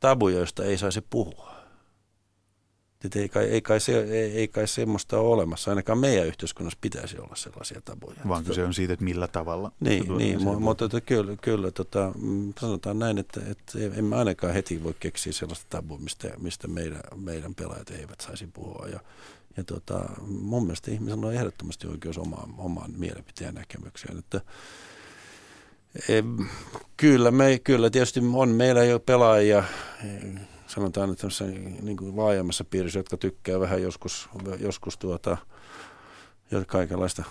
[0.00, 1.59] tabuja, joista ei saisi puhua.
[3.04, 5.70] Et ei, kai, ei, kai se, ei, ei kai semmoista ole olemassa.
[5.70, 8.16] Ainakaan meidän yhteiskunnassa pitäisi olla sellaisia tapoja.
[8.28, 9.72] Vaan kyse on siitä, että millä tavalla.
[9.80, 14.84] Niin, niin mutta että kyllä, kyllä tota, mm, sanotaan näin, että, että emme ainakaan heti
[14.84, 18.88] voi keksiä sellaista tabua, mistä, mistä meidän, meidän pelaajat eivät saisi puhua.
[18.92, 19.00] Ja,
[19.56, 24.18] ja tota, mun mielestä ihmisellä on ehdottomasti oikeus omaan, omaan mielipiteen näkemykseen.
[24.18, 24.40] Että,
[26.08, 26.22] e,
[26.96, 29.64] kyllä, me, kyllä tietysti on meillä jo pelaajia,
[30.74, 31.26] sanotaan, että
[31.82, 34.28] niin kuin laajemmassa piirissä, jotka tykkää vähän joskus,
[34.58, 35.36] joskus tuota,
[36.66, 37.24] kaikenlaista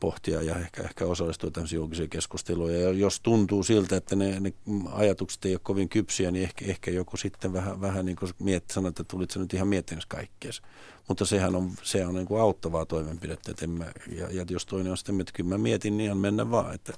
[0.00, 2.74] pohtia ja ehkä, ehkä osallistua tämmöisiin julkisiin keskusteluun.
[2.74, 4.52] Ja jos tuntuu siltä, että ne, ne
[4.92, 8.74] ajatukset ei ole kovin kypsiä, niin ehkä, ehkä joku sitten vähän, vähän niin kuin mietti,
[8.74, 10.50] sanoo, että tulit nyt ihan miettinyt kaikkea.
[11.08, 13.50] Mutta sehän on, se on niin kuin auttavaa toimenpidettä.
[13.50, 16.50] Että mä, ja, ja, jos toinen on sitten, että kyllä mä mietin, niin ihan mennä
[16.50, 16.92] vaan, että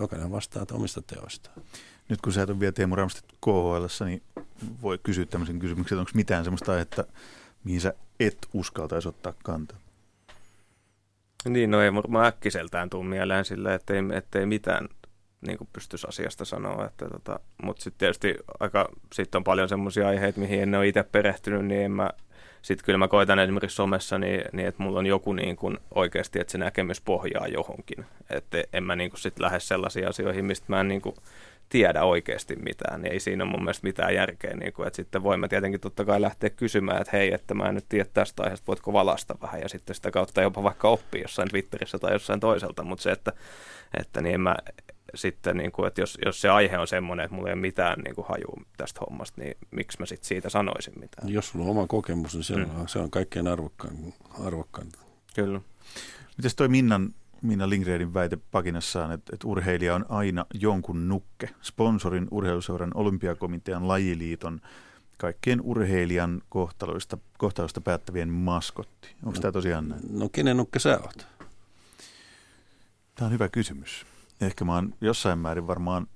[0.00, 1.62] jokainen vastaa omista teoistaan.
[2.08, 4.22] Nyt kun sä et ole vielä Teemu Ramstedt KHL, niin
[4.82, 7.04] voi kysyä tämmöisen kysymyksen, että onko mitään sellaista aihetta,
[7.64, 9.78] mihin sä et uskaltaisi ottaa kantaa?
[11.48, 14.88] Niin, no ei varmaan äkkiseltään tule mieleen sillä, ettei, ettei mitään
[15.46, 16.86] niin kuin pystyisi asiasta sanoa.
[16.86, 21.02] Että tota, mutta sitten tietysti aika, sit on paljon semmoisia aiheita, mihin en ole itse
[21.02, 22.10] perehtynyt, niin en mä,
[22.62, 26.40] sitten kyllä mä koitan esimerkiksi somessa, niin, niin että mulla on joku niin kuin oikeasti,
[26.40, 28.04] että se näkemys pohjaa johonkin.
[28.30, 31.16] Että en mä niin kuin sit lähde sellaisiin asioihin, mistä mä en niin kuin
[31.68, 34.56] tiedä oikeasti mitään, niin ei siinä ole mun mielestä mitään järkeä.
[34.56, 37.74] Niin kuin, että sitten voimme tietenkin totta kai lähteä kysymään, että hei, että mä en
[37.74, 41.48] nyt tiedä tästä aiheesta, voitko valasta vähän, ja sitten sitä kautta jopa vaikka oppia jossain
[41.48, 43.32] Twitterissä tai jossain toiselta, mutta se, että,
[44.00, 44.56] että niin mä
[45.14, 48.00] sitten, niin kuin, että jos, jos se aihe on semmoinen, että mulla ei ole mitään
[48.00, 51.28] niin kuin hajua tästä hommasta, niin miksi mä sitten siitä sanoisin mitään?
[51.28, 52.80] Jos sulla on oma kokemus, niin se, mm.
[52.80, 54.14] on, se on kaikkein arvokkain,
[54.46, 54.98] arvokkainta.
[55.34, 55.60] Kyllä.
[56.36, 61.50] Mites toi Minnan Minna Lindgrenin väite pakinassaan, että, että urheilija on aina jonkun nukke.
[61.62, 64.60] Sponsorin, urheiluseuran, olympiakomitean, lajiliiton,
[65.18, 69.08] kaikkien urheilijan kohtaloista, kohtaloista päättävien maskotti.
[69.22, 70.02] Onko no, tämä tosiaan näin?
[70.10, 71.26] No kenen nukke sä oot?
[73.14, 74.06] Tämä on hyvä kysymys.
[74.40, 76.06] Ehkä mä oon jossain määrin varmaan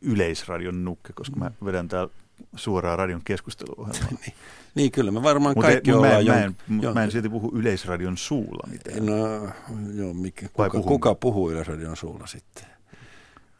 [0.00, 2.12] yleisradion nukke, koska mä vedän täällä
[2.56, 4.10] suoraan radion keskusteluohjelmaa.
[4.26, 4.34] niin,
[4.74, 6.38] niin, kyllä me varmaan Mut kaikki ei, mut mä, ollaan.
[6.38, 9.06] en, mä, en, jon- mä en silti puhu yleisradion suulla mitään.
[9.06, 9.48] No,
[9.94, 10.84] joo, mikä, kuka, puhun?
[10.84, 12.64] kuka puhuu Yleisradion suulla sitten?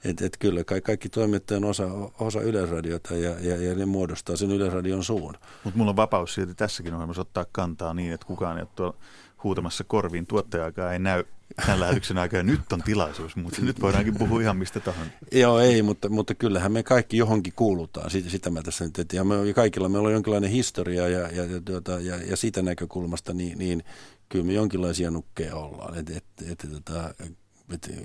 [0.05, 4.37] Et, et kyllä, kaikki, kaikki toimittajat on osa, osa Yleisradiota ja, ja, ja ne muodostaa
[4.37, 5.35] sen Yleisradion suun.
[5.64, 8.96] Mutta mulla on vapaus silti tässäkin ohjelmassa ottaa kantaa niin, että kukaan ei ole tuolla
[9.44, 10.26] huutamassa korviin.
[10.26, 11.24] Tuottaja ei näy
[11.57, 12.42] tämän lähetyksen aikana.
[12.42, 15.12] Nyt on tilaisuus, mutta nyt voidaankin puhua ihan mistä tahansa.
[15.33, 18.11] Joo, ei, mutta, mutta kyllähän me kaikki johonkin kuulutaan.
[18.11, 21.44] Sitä, sitä mä tässä nyt, että ja me, kaikilla meillä on jonkinlainen historia ja, ja,
[21.44, 23.85] ja, tuota, ja, ja siitä näkökulmasta, niin, niin
[24.28, 25.98] kyllä me jonkinlaisia nukkeja ollaan.
[25.98, 27.33] Et, et, et, tota, et,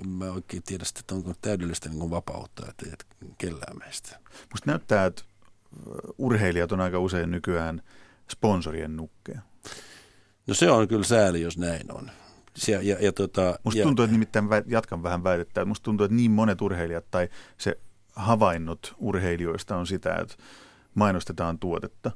[0.06, 3.06] mä oikein tiedä, sitä, että onko täydellistä niin kuin vapautta, että et,
[3.38, 4.18] kellään meistä.
[4.50, 5.22] Musta näyttää, että
[6.18, 7.82] urheilijat on aika usein nykyään
[8.30, 9.40] sponsorien nukkeja.
[10.46, 12.10] No se on kyllä sääli, jos näin on.
[12.68, 16.04] Ja, ja, ja, tota, Musta ja, tuntuu, että nimittäin jatkan vähän väitettä, että musta tuntuu,
[16.04, 17.78] että niin monet urheilijat tai se
[18.16, 20.34] havainnot urheilijoista on sitä, että
[20.94, 22.10] mainostetaan tuotetta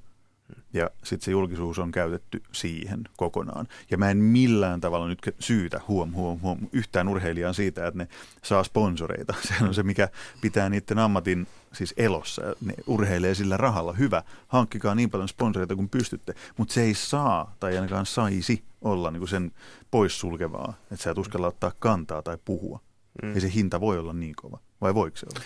[0.72, 3.68] ja sitten se julkisuus on käytetty siihen kokonaan.
[3.90, 8.08] Ja mä en millään tavalla nyt syytä huom, huom, huom, yhtään urheilijaa siitä, että ne
[8.42, 9.34] saa sponsoreita.
[9.48, 10.08] Se on se, mikä
[10.40, 12.42] pitää niiden ammatin siis elossa.
[12.64, 13.92] Ne urheilee sillä rahalla.
[13.92, 16.34] Hyvä, hankkikaa niin paljon sponsoreita kuin pystytte.
[16.56, 19.52] Mutta se ei saa tai ainakaan saisi olla niin kuin sen
[19.90, 22.80] poissulkevaa, että sä et uskalla ottaa kantaa tai puhua.
[23.22, 23.34] Mm.
[23.34, 24.58] Ei se hinta voi olla niin kova.
[24.80, 25.44] Vai voiko se olla?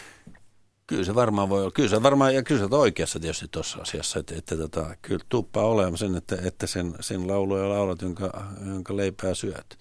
[0.88, 1.70] Kyllä se varmaan voi olla.
[1.70, 5.24] Kyllä se varmaan, ja kyllä sä oot oikeassa tietysti tuossa asiassa, että, että tota, kyllä
[5.28, 9.78] tuppaa olemaan sen, että, että sen, sen lauluja laulat, jonka, jonka leipää syöt.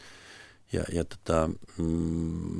[0.73, 1.85] Ja, ja tota, mm,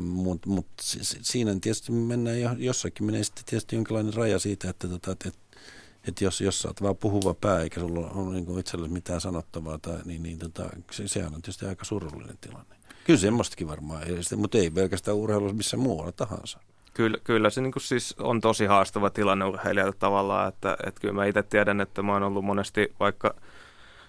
[0.04, 4.70] mutta mut si- si- siinä tietysti mennään jo, jossakin menee sitten tietysti jonkinlainen raja siitä,
[4.70, 5.60] että, tota, että, että,
[6.08, 9.22] että jos, jos sä oot vaan puhuva pää eikä sulla ole niin kuin itselle mitään
[9.22, 12.76] sanottavaa, tai, niin, niin tota, se, sehän on tietysti aika surullinen tilanne.
[13.04, 14.04] Kyllä semmoistakin varmaan,
[14.36, 16.60] mutta ei pelkästään urheilussa missä muualla tahansa.
[16.98, 21.14] Kyllä, kyllä se niin kuin siis on tosi haastava tilanne urheilijalle tavallaan, että, että kyllä
[21.14, 23.36] mä itse tiedän, että mä oon ollut monesti vaikka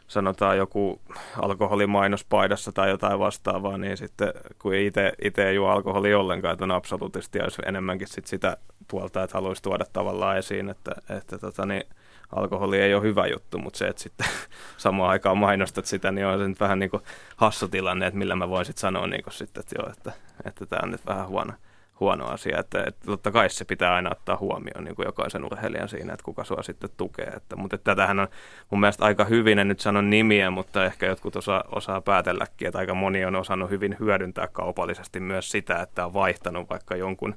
[0.07, 1.01] sanotaan joku
[1.42, 7.40] alkoholimainospaidassa tai jotain vastaavaa, niin sitten kun itse, ei juo alkoholia ollenkaan, että on absoluuttisesti
[7.40, 8.57] olisi enemmänkin sit sitä
[8.90, 11.85] puolta, että haluaisi tuoda tavallaan esiin, että, että tota, niin,
[12.33, 14.27] alkoholi ei ole hyvä juttu, mutta se, että sitten
[14.77, 17.03] samaan aikaan mainostat sitä, niin on se nyt vähän niin kuin
[17.37, 20.12] hassu tilanne, että millä mä voin sitten sanoa niin kuin sitten, että joo, että,
[20.44, 21.53] että tämä on nyt vähän huono,
[22.00, 22.58] huono asia.
[22.58, 26.24] Että, että totta kai se pitää aina ottaa huomioon niin kuin jokaisen urheilijan siinä, että
[26.24, 27.26] kuka sua sitten tukee.
[27.26, 28.28] Että, mutta että tätähän on
[28.70, 32.78] mun mielestä aika hyvin, en nyt sanon nimiä, mutta ehkä jotkut osaa, osaa päätelläkin, että
[32.78, 37.34] aika moni on osannut hyvin hyödyntää kaupallisesti myös sitä, että on vaihtanut vaikka jonkun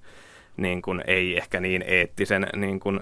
[0.57, 2.99] niin kuin ei ehkä niin eettisen niin kuin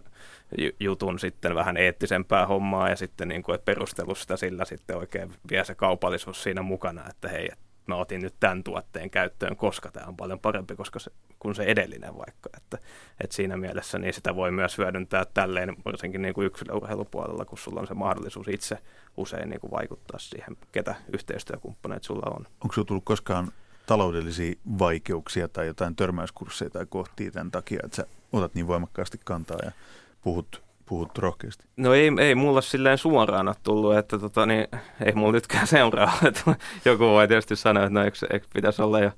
[0.57, 4.97] ju- jutun sitten vähän eettisempää hommaa ja sitten niin kuin, että perustelu sitä sillä sitten
[4.97, 9.55] oikein vie se kaupallisuus siinä mukana, että hei, että mä otin nyt tämän tuotteen käyttöön,
[9.55, 12.49] koska tämä on paljon parempi koska se, kuin se edellinen vaikka.
[12.57, 12.77] Että,
[13.23, 17.81] että siinä mielessä niin sitä voi myös hyödyntää tälleen, varsinkin niin kuin yksilöurheilupuolella, kun sulla
[17.81, 18.77] on se mahdollisuus itse
[19.17, 22.45] usein niin kuin vaikuttaa siihen, ketä yhteistyökumppaneita sulla on.
[22.61, 23.51] Onko sinulla tullut koskaan
[23.85, 29.57] taloudellisia vaikeuksia tai jotain törmäyskursseja tai kohtia tämän takia, että sä otat niin voimakkaasti kantaa
[29.63, 29.71] ja
[30.21, 31.63] puhut, puhut rohkeasti?
[31.77, 34.67] No ei, ei mulla silleen suoraan ole tullut, että tota, niin,
[35.05, 36.13] ei mulla nytkään seuraa.
[36.85, 39.11] Joku voi tietysti sanoa, että no eikö, eikö pitäisi olla jo,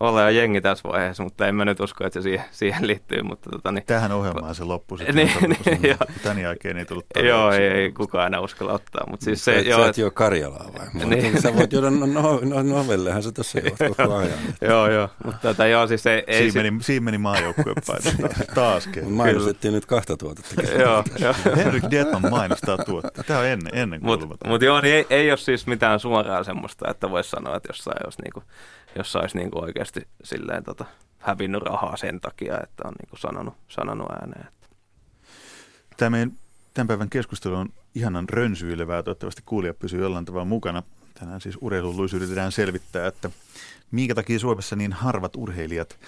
[0.00, 3.22] olla jo jengi tässä vaiheessa, mutta en mä nyt usko, että se siihen, siihen liittyy.
[3.22, 5.16] Mutta, tota, niin, Tähän ohjelmaan se loppui sitten.
[5.16, 5.30] Niin,
[5.66, 5.96] niin, joo.
[6.22, 9.06] Tämän jälkeen ei tullut joo, ei, ei kukaan enää uskalla ottaa.
[9.10, 10.86] Mutta siis se, et- joo, sä et juo Karjalaa vai?
[10.94, 11.08] Niin.
[11.08, 11.42] Niin.
[11.42, 14.38] Sä voit juoda no, no, no, novellehan sä tässä juot koko ajan.
[14.60, 18.86] joo, joo, mutta tätä, joo, siis ei, ei Siinä meni, siinä meni maajoukkuepaita taas, taas
[18.86, 19.12] kerran.
[19.12, 20.62] Mainostettiin nyt kahta tuotetta.
[20.62, 21.34] joo, joo.
[21.56, 23.22] Henrik Dietman mainostaa tuotetta.
[23.24, 26.44] Tämä on ennen, ennen kuin Mutta mut joo, niin ei, ei ole siis mitään suoraa
[26.44, 28.42] semmoista, että voisi sanoa, että jossain olisi, niinku,
[28.96, 30.84] jossain olisi niinku oikeasti silleen tota,
[31.18, 34.48] hävinnyt rahaa sen takia, että on niinku sanonut, sanonut ääneen.
[35.96, 36.32] Tämä meidän
[36.74, 39.02] tämän päivän keskustelu on ihanan rönsyilevää.
[39.02, 40.82] Toivottavasti kuulijat pysyy jollain tavalla mukana.
[41.14, 43.30] Tänään siis urheiluluissa yritetään selvittää, että
[43.90, 45.98] minkä takia Suomessa niin harvat urheilijat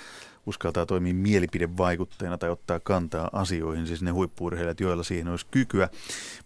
[0.47, 5.89] uskaltaa toimia mielipidevaikutteena tai ottaa kantaa asioihin, siis ne huippuurheilijat, joilla siihen olisi kykyä.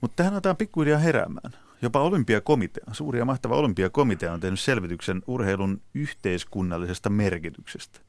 [0.01, 1.53] Mutta tähän otetaan pikkuhiljaa heräämään.
[1.83, 8.01] Jopa olympiakomitea, suuri ja mahtava olympiakomitea on tehnyt selvityksen urheilun yhteiskunnallisesta merkityksestä.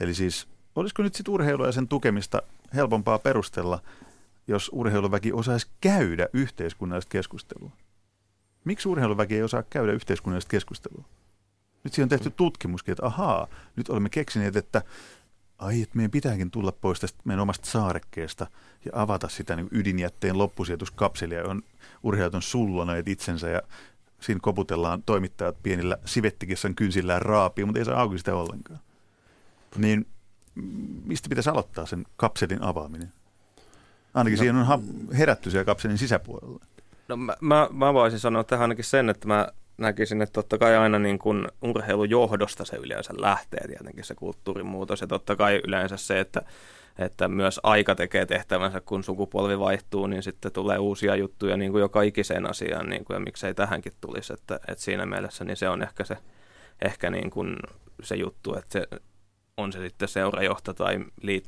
[0.00, 2.42] Eli siis, olisiko nyt sitten urheilua ja sen tukemista
[2.74, 3.82] helpompaa perustella,
[4.46, 7.70] jos urheiluväki osaisi käydä yhteiskunnallista keskustelua?
[8.64, 11.04] Miksi urheiluväki ei osaa käydä yhteiskunnallista keskustelua?
[11.84, 14.82] Nyt siihen on tehty tutkimuskin, että ahaa, nyt olemme keksineet, että
[15.62, 18.46] ai, että meidän pitääkin tulla pois tästä meidän omasta saarekkeesta
[18.84, 21.62] ja avata sitä niin ydinjätteen loppusijoituskapselia, on
[22.40, 23.62] sulloneet itsensä ja
[24.20, 28.80] siinä koputellaan toimittajat pienillä sivettikissan kynsillään raapia, mutta ei saa auki sitä ollenkaan.
[29.76, 30.06] Niin
[31.04, 33.12] mistä pitäisi aloittaa sen kapselin avaaminen?
[34.14, 34.88] Ainakin no, siihen on
[35.18, 36.64] herätty siellä kapselin sisäpuolella.
[37.08, 39.48] No mä, mä, mä voisin sanoa tähän ainakin sen, että mä
[39.78, 45.06] näkisin, että totta kai aina niin kuin urheilujohdosta se yleensä lähtee tietenkin se kulttuurimuutos ja
[45.06, 46.42] totta kai yleensä se, että,
[46.98, 51.80] että myös aika tekee tehtävänsä, kun sukupolvi vaihtuu, niin sitten tulee uusia juttuja niin kuin
[51.80, 55.68] joka ikiseen asiaan niin kuin, ja miksei tähänkin tulisi, että, että siinä mielessä niin se
[55.68, 56.16] on ehkä se,
[56.82, 57.56] ehkä niin kuin
[58.02, 58.86] se juttu, että se,
[59.56, 61.04] on se sitten seurajohto tai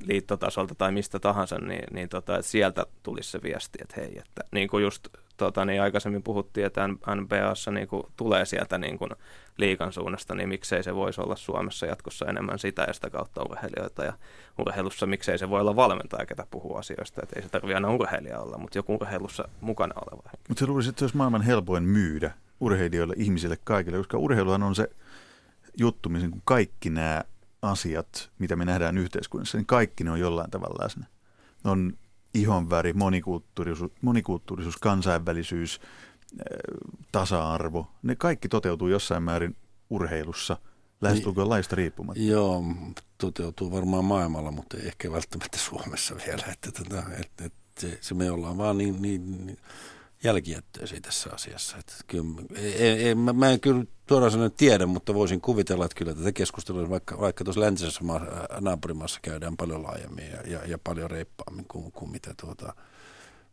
[0.06, 4.44] liittotasolta tai mistä tahansa, niin, niin tota, että sieltä tulisi se viesti, että hei, että
[4.52, 9.10] niin kuin just tota, niin aikaisemmin puhuttiin, että NBAssa niin kuin tulee sieltä niin kuin
[9.58, 14.04] liikan suunnasta, niin miksei se voisi olla Suomessa jatkossa enemmän sitä ja sitä kautta urheilijoita.
[14.04, 14.12] Ja
[14.58, 18.40] urheilussa miksei se voi olla valmentaja, ketä puhuu asioista, että ei se tarvitse aina urheilija
[18.40, 22.32] olla, mutta joku urheilussa mukana oleva Mutta se luulisi, että se olisi maailman helpoin myydä
[22.60, 24.90] urheilijoille, ihmisille, kaikille, koska urheiluhan on se
[25.76, 27.24] juttu, missä niin kaikki nämä
[27.64, 31.06] asiat, mitä me nähdään yhteiskunnassa, niin kaikki ne on jollain tavalla läsnä.
[31.64, 31.92] Ne on
[32.34, 35.80] ihonväri, monikulttuurisuus, monikulttuurisuus kansainvälisyys,
[37.12, 37.86] tasa-arvo.
[38.02, 39.56] Ne kaikki toteutuu jossain määrin
[39.90, 40.56] urheilussa,
[41.00, 42.22] lähestulkoon laista riippumatta.
[42.22, 42.64] Joo,
[43.18, 46.44] toteutuu varmaan maailmalla, mutta ei ehkä välttämättä Suomessa vielä.
[46.52, 49.58] Että, tota, että, että se, se me ollaan vaan niin, niin, niin
[50.24, 51.76] jälkijättöisiä tässä asiassa.
[51.78, 55.98] Että kyllä, ei, ei, mä, mä en kyllä tuoraan sanoen tiedä, mutta voisin kuvitella, että
[55.98, 58.26] kyllä tätä keskustelua vaikka, vaikka tuossa läntisessä maa,
[58.60, 62.74] naapurimaassa käydään paljon laajemmin ja, ja, ja paljon reippaammin kuin, kuin mitä tuota,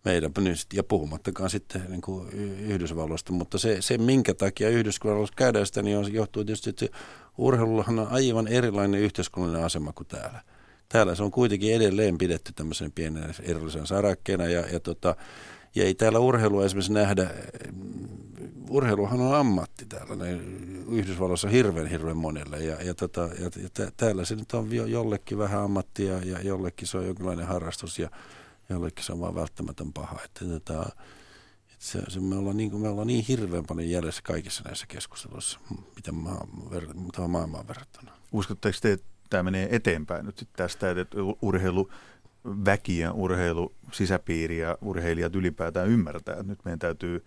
[0.06, 0.32] meidän,
[0.74, 5.98] ja puhumattakaan sitten niin kuin Yhdysvalloista, mutta se, se, minkä takia Yhdysvalloissa käydään sitä, niin
[5.98, 6.86] on, johtuu tietysti, että
[7.38, 10.42] urheilullahan on aivan erilainen yhteiskunnallinen asema kuin täällä.
[10.90, 15.16] Täällä se on kuitenkin edelleen pidetty tämmöisen pienen erillisen sarakkeena ja, ja tota,
[15.76, 17.30] ja ei täällä urheilua esimerkiksi nähdä,
[18.70, 20.26] urheiluhan on ammatti täällä
[20.92, 23.50] Yhdysvalloissa hirveän hirveän monelle ja, ja, tota, ja,
[23.80, 28.10] ja täällä se nyt on jollekin vähän ammattia ja jollekin se on jonkinlainen harrastus ja
[28.70, 30.20] jollekin se on vaan välttämätön paha.
[30.26, 30.90] Että, tota,
[31.72, 35.60] että se, se, me, ollaan niin, me ollaan niin hirveän paljon jäljessä kaikissa näissä keskusteluissa,
[35.96, 36.88] mitä maa, ver,
[37.28, 38.12] maailmaan verrattuna.
[38.32, 41.92] Uskotteko te, että tämä menee eteenpäin nyt tästä, että urheilu
[42.46, 47.26] väki ja urheilu, sisäpiiri ja urheilijat ylipäätään ymmärtää, että nyt meidän täytyy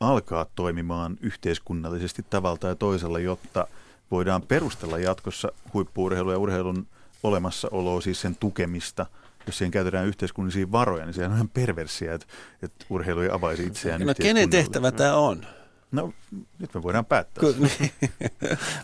[0.00, 3.66] alkaa toimimaan yhteiskunnallisesti tavalla ja toisella, jotta
[4.10, 6.86] voidaan perustella jatkossa huippuurheilu ja urheilun
[7.22, 9.06] olemassaoloa, siis sen tukemista–
[9.46, 12.26] jos siihen käytetään yhteiskunnallisia varoja, niin sehän on ihan perversiä, että,
[12.62, 15.46] että urheilu ei avaisi itseään No kenen tehtävä tämä on?
[15.92, 16.12] No
[16.58, 17.40] nyt me voidaan päättää.
[17.40, 17.92] Ky- niin.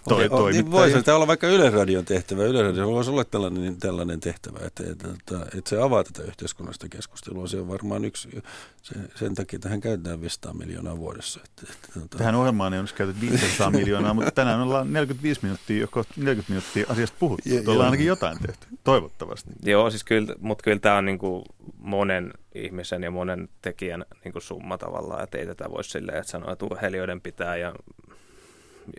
[0.09, 2.45] Toi, okay, niin voisi tämä olla vaikka Yleisradion tehtävä.
[2.45, 7.47] Yleisradio voisi olla tällainen, tällainen tehtävä, että, että, että, että se avaa tätä yhteiskunnallista keskustelua.
[7.47, 8.43] Se on varmaan yksi,
[8.83, 11.41] se, sen takia tähän käytetään 500 miljoonaa vuodessa.
[11.45, 15.81] Että, että, että, tähän ohjelmaan ei olisi käytetty 500 miljoonaa, mutta tänään ollaan 45 minuuttia,
[15.81, 17.49] joko 40 minuuttia asiasta puhuttu.
[17.65, 19.51] Tuolla on ainakin jotain tehty, toivottavasti.
[19.63, 21.45] Joo, siis kyllä, mutta kyllä tämä on niin kuin
[21.79, 22.33] monen
[22.65, 26.53] ihmisen ja monen tekijän niin kuin summa tavallaan, että ei tätä voi silleen, että sanoa,
[26.53, 27.75] että urheilijoiden pitää ja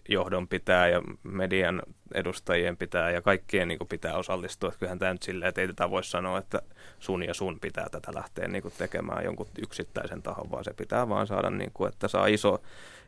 [0.10, 1.82] johdon pitää ja median
[2.14, 4.70] edustajien pitää ja kaikkien niin kuin pitää osallistua.
[4.70, 6.62] Että kyllähän tämä nyt silleen, että ei tätä voi sanoa, että
[7.00, 11.10] sun ja sun pitää tätä lähteä niin kuin tekemään jonkun yksittäisen tahon, vaan se pitää
[11.10, 12.62] vaan saada, niin kuin, että saa iso,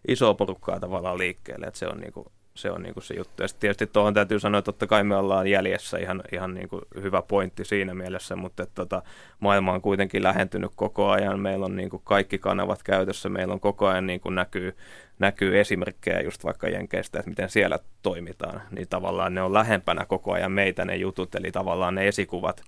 [0.07, 1.65] iso porukkaa tavallaan liikkeelle.
[1.65, 3.43] Että se on niin kuin se on niin kuin se juttu.
[3.43, 6.69] Ja sitten tietysti tuohon täytyy sanoa, että totta kai me ollaan jäljessä ihan, ihan niin
[6.69, 9.01] kuin hyvä pointti siinä mielessä, mutta että tota,
[9.39, 11.39] maailma on kuitenkin lähentynyt koko ajan.
[11.39, 14.75] Meillä on niin kuin kaikki kanavat käytössä, meillä on koko ajan niin kuin näkyy
[15.19, 20.33] näkyy esimerkkejä just vaikka Jenkeistä, että miten siellä toimitaan, niin tavallaan ne on lähempänä koko
[20.33, 22.61] ajan meitä ne jutut, eli tavallaan ne esikuvat,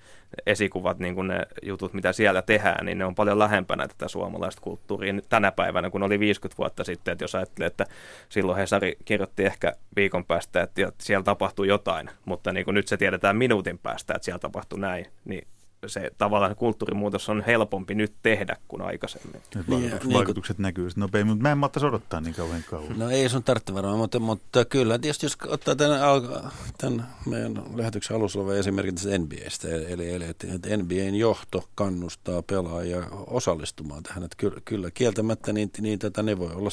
[0.45, 4.61] esikuvat niin kuin ne jutut, mitä siellä tehdään, niin ne on paljon lähempänä tätä suomalaista
[4.61, 5.13] kulttuuria.
[5.29, 7.85] Tänä päivänä, kun oli 50 vuotta sitten, että jos ajattelee, että
[8.29, 12.97] silloin Hesari kirjoitti ehkä viikon päästä, että siellä tapahtui jotain, mutta niin kuin nyt se
[12.97, 15.47] tiedetään minuutin päästä, että siellä tapahtui näin, niin
[15.87, 19.41] se tavallaan kulttuurimuutos on helpompi nyt tehdä kuin aikaisemmin.
[19.55, 22.99] Vaikutukset, niin, vaikutukset niin, näkyy nopeammin, mutta mä en malttaisi odottaa niin kauan kauan.
[22.99, 25.99] No ei sun tarvitse varmaan, mutta, mutta kyllä tietysti jos ottaa tämän,
[26.77, 33.07] tämän meidän lähetyksen alussa olevan esimerkin tästä NBAstä, eli, eli että NBAn johto kannustaa pelaajia
[33.27, 36.69] osallistumaan tähän, että kyllä, kyllä kieltämättä niin, niin tätä ne voi olla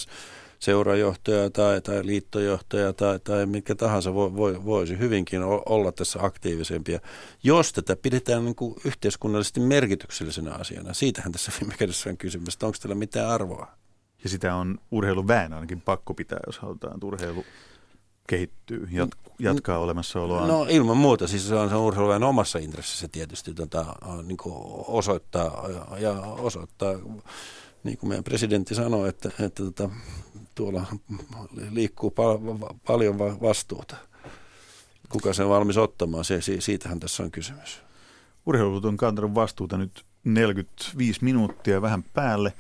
[0.59, 7.01] seurajohtaja tai, tai liittojohtaja tai, tai mikä tahansa vo, vo, voisi hyvinkin olla tässä aktiivisempia,
[7.43, 10.95] jos tätä pidetään niin kuin yhteiskunnallisesti merkityksellisenä asiana.
[10.95, 13.67] Siitähän tässä viime kädessä on kysymys, että onko tällä mitään arvoa.
[14.25, 17.45] Ja sitä on urheiluväen ainakin pakko pitää, jos halutaan, että urheilu
[18.29, 20.47] kehittyy, jat, jatkaa olemassaoloa?
[20.47, 23.87] No ilman muuta, siis se on, se on urheiluväen omassa intressissä tietysti tota,
[24.23, 24.39] niin
[24.87, 26.95] osoittaa ja osoittaa
[27.85, 29.91] niin kuin meidän presidentti sanoi, että, että tota,
[30.59, 30.87] tuolla
[31.71, 32.39] liikkuu pal-
[32.87, 33.97] paljon vastuuta.
[35.09, 37.83] Kuka sen valmis ottamaan, se, siitähän tässä on kysymys.
[38.47, 42.53] Urheilut on kantanut vastuuta nyt 45 minuuttia vähän päälle.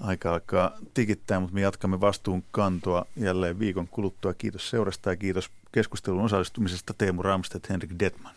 [0.00, 4.34] Aika alkaa tikittää, mutta me jatkamme vastuun kantoa jälleen viikon kuluttua.
[4.34, 8.34] Kiitos seurasta ja kiitos keskustelun osallistumisesta Teemu Ramstedt, Henrik Detman.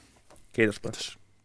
[0.53, 0.79] Kiitos.
[0.79, 1.18] Kiitos.